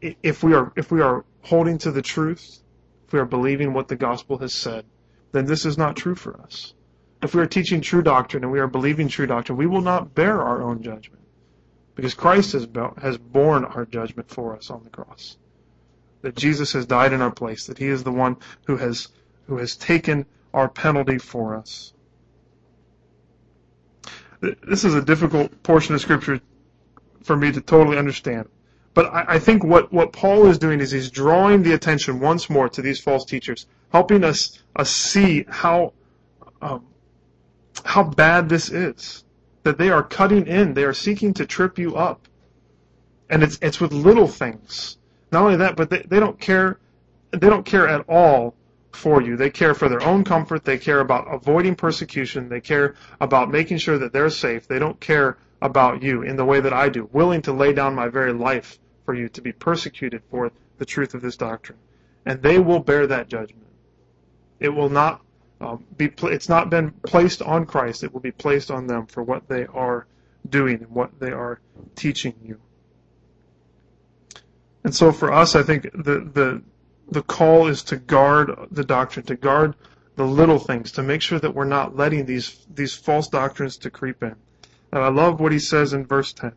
if 0.00 0.42
we 0.42 0.54
are 0.54 0.72
if 0.76 0.90
we 0.90 1.00
are 1.02 1.24
holding 1.42 1.78
to 1.78 1.92
the 1.92 2.02
truth, 2.02 2.62
if 3.06 3.12
we 3.12 3.20
are 3.20 3.24
believing 3.24 3.72
what 3.72 3.88
the 3.88 3.96
gospel 3.96 4.38
has 4.38 4.52
said, 4.52 4.84
then 5.32 5.46
this 5.46 5.64
is 5.64 5.78
not 5.78 5.96
true 5.96 6.14
for 6.14 6.40
us. 6.40 6.74
If 7.22 7.34
we 7.34 7.42
are 7.42 7.46
teaching 7.46 7.80
true 7.80 8.02
doctrine 8.02 8.42
and 8.42 8.52
we 8.52 8.60
are 8.60 8.66
believing 8.66 9.08
true 9.08 9.26
doctrine, 9.26 9.58
we 9.58 9.66
will 9.66 9.80
not 9.80 10.14
bear 10.14 10.42
our 10.42 10.62
own 10.62 10.82
judgment 10.82 11.22
because 11.94 12.14
Christ 12.14 12.52
has, 12.52 12.68
has 13.00 13.18
borne 13.18 13.64
our 13.64 13.86
judgment 13.86 14.28
for 14.30 14.56
us 14.56 14.70
on 14.70 14.82
the 14.84 14.90
cross. 14.90 15.36
that 16.22 16.34
Jesus 16.34 16.72
has 16.72 16.86
died 16.86 17.12
in 17.12 17.22
our 17.22 17.30
place, 17.30 17.66
that 17.66 17.78
He 17.78 17.86
is 17.86 18.02
the 18.02 18.12
one 18.12 18.36
who 18.66 18.76
has 18.76 19.08
who 19.46 19.58
has 19.58 19.76
taken 19.76 20.26
our 20.52 20.68
penalty 20.68 21.18
for 21.18 21.54
us. 21.54 21.92
This 24.40 24.84
is 24.84 24.94
a 24.94 25.02
difficult 25.02 25.62
portion 25.62 25.94
of 25.94 26.00
Scripture 26.00 26.40
for 27.22 27.36
me 27.36 27.52
to 27.52 27.60
totally 27.60 27.96
understand. 27.96 28.48
But 28.96 29.12
I, 29.12 29.34
I 29.34 29.38
think 29.38 29.62
what, 29.62 29.92
what 29.92 30.14
Paul 30.14 30.46
is 30.46 30.56
doing 30.56 30.80
is 30.80 30.90
he's 30.90 31.10
drawing 31.10 31.62
the 31.62 31.74
attention 31.74 32.18
once 32.18 32.48
more 32.48 32.66
to 32.70 32.80
these 32.80 32.98
false 32.98 33.26
teachers, 33.26 33.66
helping 33.92 34.24
us, 34.24 34.58
us 34.74 34.90
see 34.90 35.44
how, 35.46 35.92
um, 36.62 36.86
how 37.84 38.04
bad 38.04 38.48
this 38.48 38.70
is. 38.70 39.22
That 39.64 39.76
they 39.76 39.90
are 39.90 40.02
cutting 40.02 40.46
in, 40.46 40.72
they 40.72 40.84
are 40.84 40.94
seeking 40.94 41.34
to 41.34 41.44
trip 41.44 41.78
you 41.78 41.94
up. 41.96 42.26
And 43.28 43.42
it's, 43.42 43.58
it's 43.60 43.78
with 43.80 43.92
little 43.92 44.28
things. 44.28 44.96
Not 45.30 45.42
only 45.42 45.56
that, 45.56 45.76
but 45.76 45.90
they, 45.90 46.00
they 46.08 46.18
don't 46.18 46.40
care, 46.40 46.78
they 47.32 47.50
don't 47.50 47.66
care 47.66 47.86
at 47.86 48.08
all 48.08 48.54
for 48.92 49.20
you. 49.20 49.36
They 49.36 49.50
care 49.50 49.74
for 49.74 49.90
their 49.90 50.02
own 50.04 50.24
comfort. 50.24 50.64
They 50.64 50.78
care 50.78 51.00
about 51.00 51.26
avoiding 51.30 51.74
persecution. 51.74 52.48
They 52.48 52.62
care 52.62 52.94
about 53.20 53.50
making 53.50 53.76
sure 53.76 53.98
that 53.98 54.14
they're 54.14 54.30
safe. 54.30 54.66
They 54.66 54.78
don't 54.78 54.98
care 55.00 55.36
about 55.60 56.02
you 56.02 56.22
in 56.22 56.36
the 56.36 56.46
way 56.46 56.60
that 56.60 56.72
I 56.72 56.88
do, 56.88 57.10
willing 57.12 57.42
to 57.42 57.52
lay 57.52 57.74
down 57.74 57.94
my 57.94 58.08
very 58.08 58.32
life 58.32 58.78
for 59.06 59.14
you 59.14 59.30
to 59.30 59.40
be 59.40 59.52
persecuted 59.52 60.22
for 60.30 60.52
the 60.78 60.84
truth 60.84 61.14
of 61.14 61.22
this 61.22 61.36
doctrine. 61.36 61.78
And 62.26 62.42
they 62.42 62.58
will 62.58 62.80
bear 62.80 63.06
that 63.06 63.28
judgment. 63.28 63.66
It 64.60 64.68
will 64.68 64.90
not 64.90 65.22
um, 65.60 65.84
be, 65.96 66.12
it's 66.24 66.48
not 66.48 66.68
been 66.68 66.90
placed 66.90 67.40
on 67.40 67.64
Christ. 67.64 68.04
It 68.04 68.12
will 68.12 68.20
be 68.20 68.32
placed 68.32 68.70
on 68.70 68.86
them 68.86 69.06
for 69.06 69.22
what 69.22 69.48
they 69.48 69.64
are 69.66 70.06
doing 70.48 70.82
and 70.82 70.90
what 70.90 71.18
they 71.18 71.30
are 71.30 71.60
teaching 71.94 72.34
you. 72.44 72.60
And 74.84 74.94
so 74.94 75.12
for 75.12 75.32
us, 75.32 75.56
I 75.56 75.62
think 75.62 75.84
the, 75.92 76.30
the, 76.32 76.62
the 77.10 77.22
call 77.22 77.68
is 77.68 77.82
to 77.84 77.96
guard 77.96 78.68
the 78.70 78.84
doctrine, 78.84 79.24
to 79.26 79.36
guard 79.36 79.74
the 80.16 80.26
little 80.26 80.58
things, 80.58 80.92
to 80.92 81.02
make 81.02 81.22
sure 81.22 81.38
that 81.38 81.54
we're 81.54 81.64
not 81.64 81.96
letting 81.96 82.26
these, 82.26 82.66
these 82.72 82.94
false 82.94 83.28
doctrines 83.28 83.78
to 83.78 83.90
creep 83.90 84.22
in. 84.22 84.36
And 84.92 85.02
I 85.02 85.08
love 85.08 85.40
what 85.40 85.52
he 85.52 85.58
says 85.58 85.92
in 85.92 86.06
verse 86.06 86.32
10. 86.32 86.52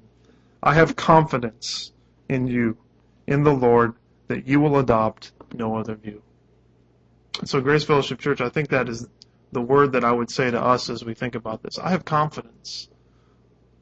I 0.62 0.74
have 0.74 0.96
confidence 0.96 1.92
in 2.30 2.48
you, 2.48 2.78
in 3.28 3.44
the 3.44 3.54
Lord, 3.54 3.96
that 4.28 4.48
you 4.48 4.60
will 4.60 4.78
adopt 4.78 5.34
no 5.54 5.76
other 5.76 5.96
view. 5.96 6.22
So, 7.46 7.60
Grace 7.60 7.84
Fellowship 7.84 8.20
Church, 8.20 8.42
I 8.42 8.50
think 8.50 8.70
that 8.70 8.88
is 8.88 9.08
the 9.52 9.62
word 9.62 9.94
that 9.94 10.04
I 10.04 10.12
would 10.12 10.30
say 10.30 10.52
to 10.52 10.62
us 10.62 10.89
as 10.89 11.04
we 11.04 11.13
think 11.13 11.36
about 11.36 11.63
this. 11.63 11.80
I 11.80 11.89
have 11.89 12.06
confidence. 12.06 12.89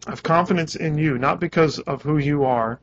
I 0.06 0.12
have 0.12 0.24
confidence 0.24 0.76
in 0.76 0.98
you, 0.98 1.18
not 1.18 1.40
because 1.40 1.80
of 1.80 2.02
who 2.02 2.18
you 2.18 2.46
are, 2.46 2.80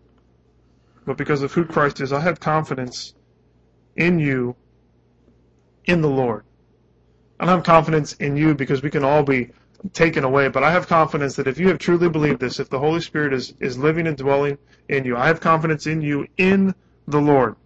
but 1.07 1.17
because 1.17 1.43
of 1.43 1.53
who 1.53 1.65
Christ 1.65 2.01
is. 2.01 2.13
I 2.13 2.21
have 2.21 2.41
confidence 2.41 3.15
in 3.97 4.19
you, 4.19 4.57
in 5.85 6.03
the 6.03 6.09
Lord. 6.09 6.45
I 7.41 7.47
have 7.47 7.63
confidence 7.63 8.13
in 8.15 8.37
you 8.37 8.55
because 8.55 8.83
we 8.83 8.91
can 8.91 9.05
all 9.05 9.23
be 9.23 9.51
taken 9.93 10.25
away. 10.25 10.49
But 10.49 10.65
I 10.65 10.71
have 10.73 10.87
confidence 10.87 11.37
that 11.37 11.47
if 11.47 11.59
you 11.59 11.69
have 11.69 11.79
truly 11.79 12.09
believed 12.09 12.41
this, 12.41 12.61
if 12.61 12.71
the 12.71 12.79
Holy 12.79 13.01
Spirit 13.01 13.33
is, 13.33 13.55
is 13.61 13.79
living 13.79 14.07
and 14.07 14.17
dwelling 14.17 14.59
in 14.89 15.05
you, 15.05 15.17
I 15.17 15.27
have 15.27 15.41
confidence 15.41 15.87
in 15.87 16.01
you 16.01 16.27
in 16.37 16.75
the 17.07 17.21
Lord 17.21 17.57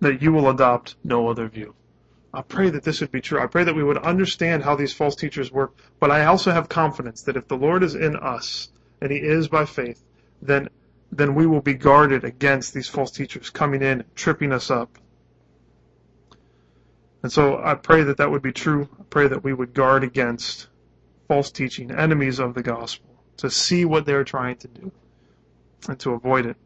that 0.00 0.20
you 0.20 0.32
will 0.32 0.50
adopt 0.50 0.96
no 1.04 1.28
other 1.28 1.48
view. 1.48 1.74
I 2.34 2.42
pray 2.42 2.68
that 2.68 2.82
this 2.82 3.00
would 3.00 3.12
be 3.12 3.22
true. 3.22 3.40
I 3.40 3.46
pray 3.46 3.64
that 3.64 3.74
we 3.74 3.82
would 3.82 3.96
understand 3.98 4.62
how 4.62 4.76
these 4.76 4.92
false 4.92 5.16
teachers 5.16 5.50
work, 5.50 5.74
but 5.98 6.10
I 6.10 6.26
also 6.26 6.50
have 6.50 6.68
confidence 6.68 7.22
that 7.22 7.36
if 7.36 7.48
the 7.48 7.56
Lord 7.56 7.82
is 7.82 7.94
in 7.94 8.14
us, 8.16 8.68
and 9.00 9.10
He 9.10 9.18
is 9.18 9.48
by 9.48 9.64
faith, 9.64 10.02
then 10.42 10.68
then 11.12 11.34
we 11.34 11.46
will 11.46 11.60
be 11.60 11.74
guarded 11.74 12.24
against 12.24 12.74
these 12.74 12.88
false 12.88 13.10
teachers 13.10 13.48
coming 13.48 13.80
in, 13.80 14.04
tripping 14.16 14.52
us 14.52 14.70
up. 14.70 14.98
And 17.26 17.32
so 17.32 17.60
I 17.60 17.74
pray 17.74 18.04
that 18.04 18.18
that 18.18 18.30
would 18.30 18.42
be 18.42 18.52
true. 18.52 18.88
I 19.00 19.02
pray 19.10 19.26
that 19.26 19.42
we 19.42 19.52
would 19.52 19.74
guard 19.74 20.04
against 20.04 20.68
false 21.26 21.50
teaching, 21.50 21.90
enemies 21.90 22.38
of 22.38 22.54
the 22.54 22.62
gospel, 22.62 23.20
to 23.38 23.50
see 23.50 23.84
what 23.84 24.06
they're 24.06 24.22
trying 24.22 24.58
to 24.58 24.68
do 24.68 24.92
and 25.88 25.98
to 25.98 26.12
avoid 26.12 26.46
it. 26.46 26.56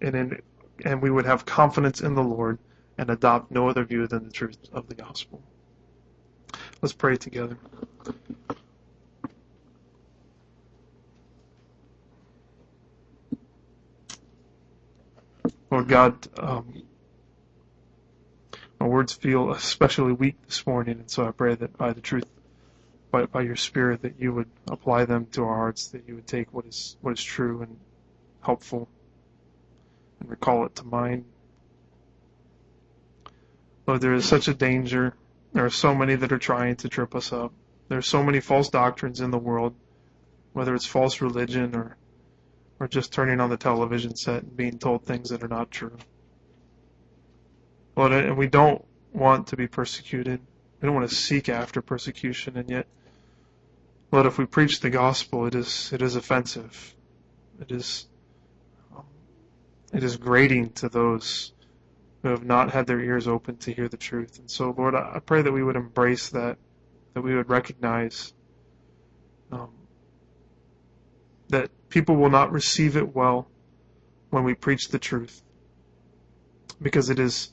And, 0.00 0.16
in, 0.16 0.42
and 0.84 1.00
we 1.00 1.08
would 1.08 1.24
have 1.24 1.46
confidence 1.46 2.00
in 2.00 2.16
the 2.16 2.22
Lord 2.24 2.58
and 2.98 3.10
adopt 3.10 3.52
no 3.52 3.68
other 3.68 3.84
view 3.84 4.08
than 4.08 4.24
the 4.24 4.32
truth 4.32 4.58
of 4.72 4.88
the 4.88 4.96
gospel. 4.96 5.40
Let's 6.82 6.92
pray 6.92 7.14
together. 7.14 7.56
Lord 15.70 15.86
God, 15.86 16.28
um, 16.40 16.82
my 18.78 18.86
words 18.86 19.12
feel 19.12 19.50
especially 19.52 20.12
weak 20.12 20.36
this 20.46 20.66
morning, 20.66 20.98
and 20.98 21.10
so 21.10 21.26
I 21.26 21.30
pray 21.30 21.54
that 21.54 21.76
by 21.76 21.92
the 21.92 22.00
truth, 22.00 22.26
by, 23.10 23.26
by 23.26 23.42
your 23.42 23.56
Spirit, 23.56 24.02
that 24.02 24.20
you 24.20 24.32
would 24.32 24.50
apply 24.68 25.06
them 25.06 25.26
to 25.32 25.44
our 25.44 25.54
hearts, 25.54 25.88
that 25.88 26.06
you 26.06 26.16
would 26.16 26.26
take 26.26 26.52
what 26.52 26.66
is 26.66 26.96
what 27.00 27.12
is 27.12 27.22
true 27.22 27.62
and 27.62 27.78
helpful, 28.42 28.88
and 30.20 30.28
recall 30.28 30.66
it 30.66 30.74
to 30.76 30.84
mind. 30.84 31.24
Lord, 33.86 34.00
there 34.00 34.14
is 34.14 34.26
such 34.26 34.48
a 34.48 34.54
danger. 34.54 35.14
There 35.52 35.64
are 35.64 35.70
so 35.70 35.94
many 35.94 36.16
that 36.16 36.32
are 36.32 36.38
trying 36.38 36.76
to 36.76 36.88
trip 36.88 37.14
us 37.14 37.32
up. 37.32 37.52
There 37.88 37.98
are 37.98 38.02
so 38.02 38.22
many 38.22 38.40
false 38.40 38.68
doctrines 38.68 39.20
in 39.20 39.30
the 39.30 39.38
world, 39.38 39.74
whether 40.52 40.74
it's 40.74 40.86
false 40.86 41.20
religion 41.20 41.74
or 41.74 41.96
or 42.78 42.88
just 42.88 43.12
turning 43.12 43.40
on 43.40 43.48
the 43.48 43.56
television 43.56 44.14
set 44.14 44.42
and 44.42 44.56
being 44.56 44.78
told 44.78 45.04
things 45.04 45.30
that 45.30 45.42
are 45.42 45.48
not 45.48 45.70
true. 45.70 45.96
Lord, 47.96 48.12
and 48.12 48.36
we 48.36 48.46
don't 48.46 48.84
want 49.12 49.48
to 49.48 49.56
be 49.56 49.66
persecuted. 49.66 50.40
We 50.80 50.86
don't 50.86 50.94
want 50.94 51.08
to 51.08 51.14
seek 51.14 51.48
after 51.48 51.80
persecution, 51.80 52.56
and 52.58 52.68
yet, 52.68 52.86
Lord, 54.12 54.26
if 54.26 54.38
we 54.38 54.44
preach 54.44 54.80
the 54.80 54.90
gospel, 54.90 55.46
it 55.46 55.54
is 55.54 55.90
it 55.92 56.02
is 56.02 56.14
offensive. 56.14 56.94
It 57.60 57.72
is 57.72 58.06
um, 58.94 59.04
it 59.92 60.04
is 60.04 60.16
grating 60.16 60.70
to 60.74 60.88
those 60.90 61.52
who 62.22 62.28
have 62.28 62.44
not 62.44 62.70
had 62.70 62.86
their 62.86 63.00
ears 63.00 63.26
open 63.28 63.56
to 63.58 63.72
hear 63.72 63.88
the 63.88 63.96
truth. 63.96 64.38
And 64.38 64.50
so, 64.50 64.74
Lord, 64.76 64.94
I 64.94 65.20
pray 65.24 65.42
that 65.42 65.52
we 65.52 65.62
would 65.62 65.76
embrace 65.76 66.30
that, 66.30 66.58
that 67.14 67.22
we 67.22 67.34
would 67.34 67.48
recognize 67.48 68.34
um, 69.52 69.70
that 71.48 71.70
people 71.88 72.16
will 72.16 72.30
not 72.30 72.52
receive 72.52 72.96
it 72.96 73.14
well 73.14 73.46
when 74.30 74.42
we 74.44 74.54
preach 74.54 74.88
the 74.88 74.98
truth, 74.98 75.40
because 76.82 77.10
it 77.10 77.20
is 77.20 77.52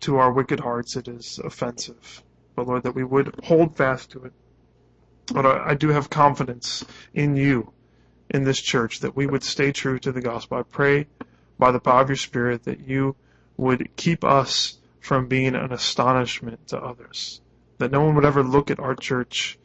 to 0.00 0.16
our 0.16 0.32
wicked 0.32 0.60
hearts 0.60 0.96
it 0.96 1.08
is 1.08 1.38
offensive. 1.38 2.22
But 2.54 2.66
Lord, 2.66 2.82
that 2.82 2.94
we 2.94 3.04
would 3.04 3.34
hold 3.44 3.76
fast 3.76 4.10
to 4.12 4.24
it. 4.24 4.32
But 5.32 5.46
I 5.46 5.74
do 5.74 5.88
have 5.88 6.10
confidence 6.10 6.84
in 7.14 7.36
you, 7.36 7.72
in 8.28 8.44
this 8.44 8.60
church, 8.60 9.00
that 9.00 9.16
we 9.16 9.26
would 9.26 9.42
stay 9.42 9.72
true 9.72 9.98
to 10.00 10.12
the 10.12 10.20
gospel. 10.20 10.58
I 10.58 10.62
pray 10.62 11.06
by 11.58 11.70
the 11.70 11.80
power 11.80 12.02
of 12.02 12.08
your 12.08 12.16
Spirit 12.16 12.64
that 12.64 12.80
you 12.80 13.16
would 13.56 13.96
keep 13.96 14.24
us 14.24 14.78
from 15.00 15.28
being 15.28 15.54
an 15.54 15.72
astonishment 15.72 16.68
to 16.68 16.78
others. 16.78 17.40
That 17.78 17.92
no 17.92 18.02
one 18.02 18.14
would 18.14 18.24
ever 18.24 18.42
look 18.42 18.70
at 18.70 18.80
our 18.80 18.94
church 18.94 19.58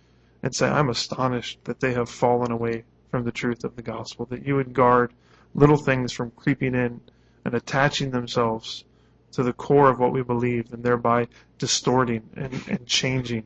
and 0.43 0.55
say, 0.55 0.67
I'm 0.69 0.89
astonished 0.89 1.59
that 1.65 1.79
they 1.79 1.93
have 1.93 2.09
fallen 2.09 2.51
away 2.51 2.83
from 3.11 3.23
the 3.23 3.31
truth 3.31 3.63
of 3.63 3.75
the 3.75 3.81
gospel. 3.81 4.25
That 4.25 4.45
you 4.45 4.55
would 4.55 4.73
guard 4.73 5.13
little 5.53 5.77
things 5.77 6.11
from 6.11 6.31
creeping 6.31 6.75
in 6.75 7.01
and 7.43 7.53
attaching 7.53 8.11
themselves 8.11 8.83
to 9.31 9.43
the 9.43 9.53
core 9.53 9.89
of 9.89 9.99
what 9.99 10.11
we 10.11 10.23
believe 10.23 10.73
and 10.73 10.83
thereby 10.83 11.27
distorting 11.57 12.29
and, 12.35 12.53
and 12.67 12.85
changing 12.85 13.43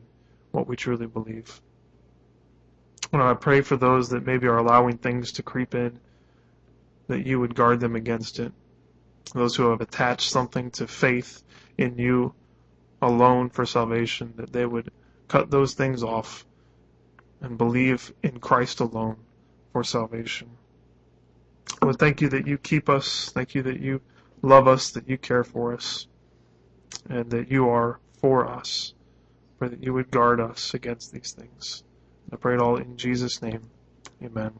what 0.52 0.66
we 0.66 0.76
truly 0.76 1.06
believe. 1.06 1.60
When 3.10 3.20
I 3.20 3.34
pray 3.34 3.60
for 3.60 3.76
those 3.76 4.10
that 4.10 4.24
maybe 4.24 4.46
are 4.46 4.56
allowing 4.56 4.98
things 4.98 5.32
to 5.32 5.42
creep 5.42 5.74
in, 5.74 5.98
that 7.08 7.26
you 7.26 7.40
would 7.40 7.54
guard 7.54 7.80
them 7.80 7.96
against 7.96 8.38
it. 8.38 8.52
Those 9.34 9.56
who 9.56 9.70
have 9.70 9.80
attached 9.80 10.30
something 10.30 10.70
to 10.72 10.86
faith 10.86 11.42
in 11.76 11.98
you 11.98 12.34
alone 13.00 13.50
for 13.50 13.66
salvation, 13.66 14.34
that 14.36 14.52
they 14.52 14.64
would 14.64 14.90
cut 15.28 15.50
those 15.50 15.74
things 15.74 16.02
off 16.02 16.44
and 17.40 17.58
believe 17.58 18.12
in 18.22 18.38
Christ 18.38 18.80
alone 18.80 19.16
for 19.72 19.82
salvation. 19.82 20.50
Lord, 21.82 21.98
thank 21.98 22.20
you 22.20 22.28
that 22.30 22.46
you 22.46 22.58
keep 22.58 22.88
us. 22.88 23.30
Thank 23.34 23.54
you 23.54 23.62
that 23.62 23.80
you 23.80 24.00
love 24.42 24.68
us, 24.68 24.90
that 24.90 25.08
you 25.08 25.16
care 25.16 25.44
for 25.44 25.72
us, 25.72 26.06
and 27.08 27.30
that 27.30 27.50
you 27.50 27.68
are 27.68 28.00
for 28.20 28.46
us. 28.46 28.94
Pray 29.58 29.68
that 29.68 29.82
you 29.82 29.94
would 29.94 30.10
guard 30.10 30.40
us 30.40 30.74
against 30.74 31.12
these 31.12 31.32
things. 31.32 31.84
I 32.32 32.36
pray 32.36 32.54
it 32.54 32.60
all 32.60 32.76
in 32.76 32.96
Jesus' 32.96 33.40
name. 33.40 33.70
Amen. 34.22 34.52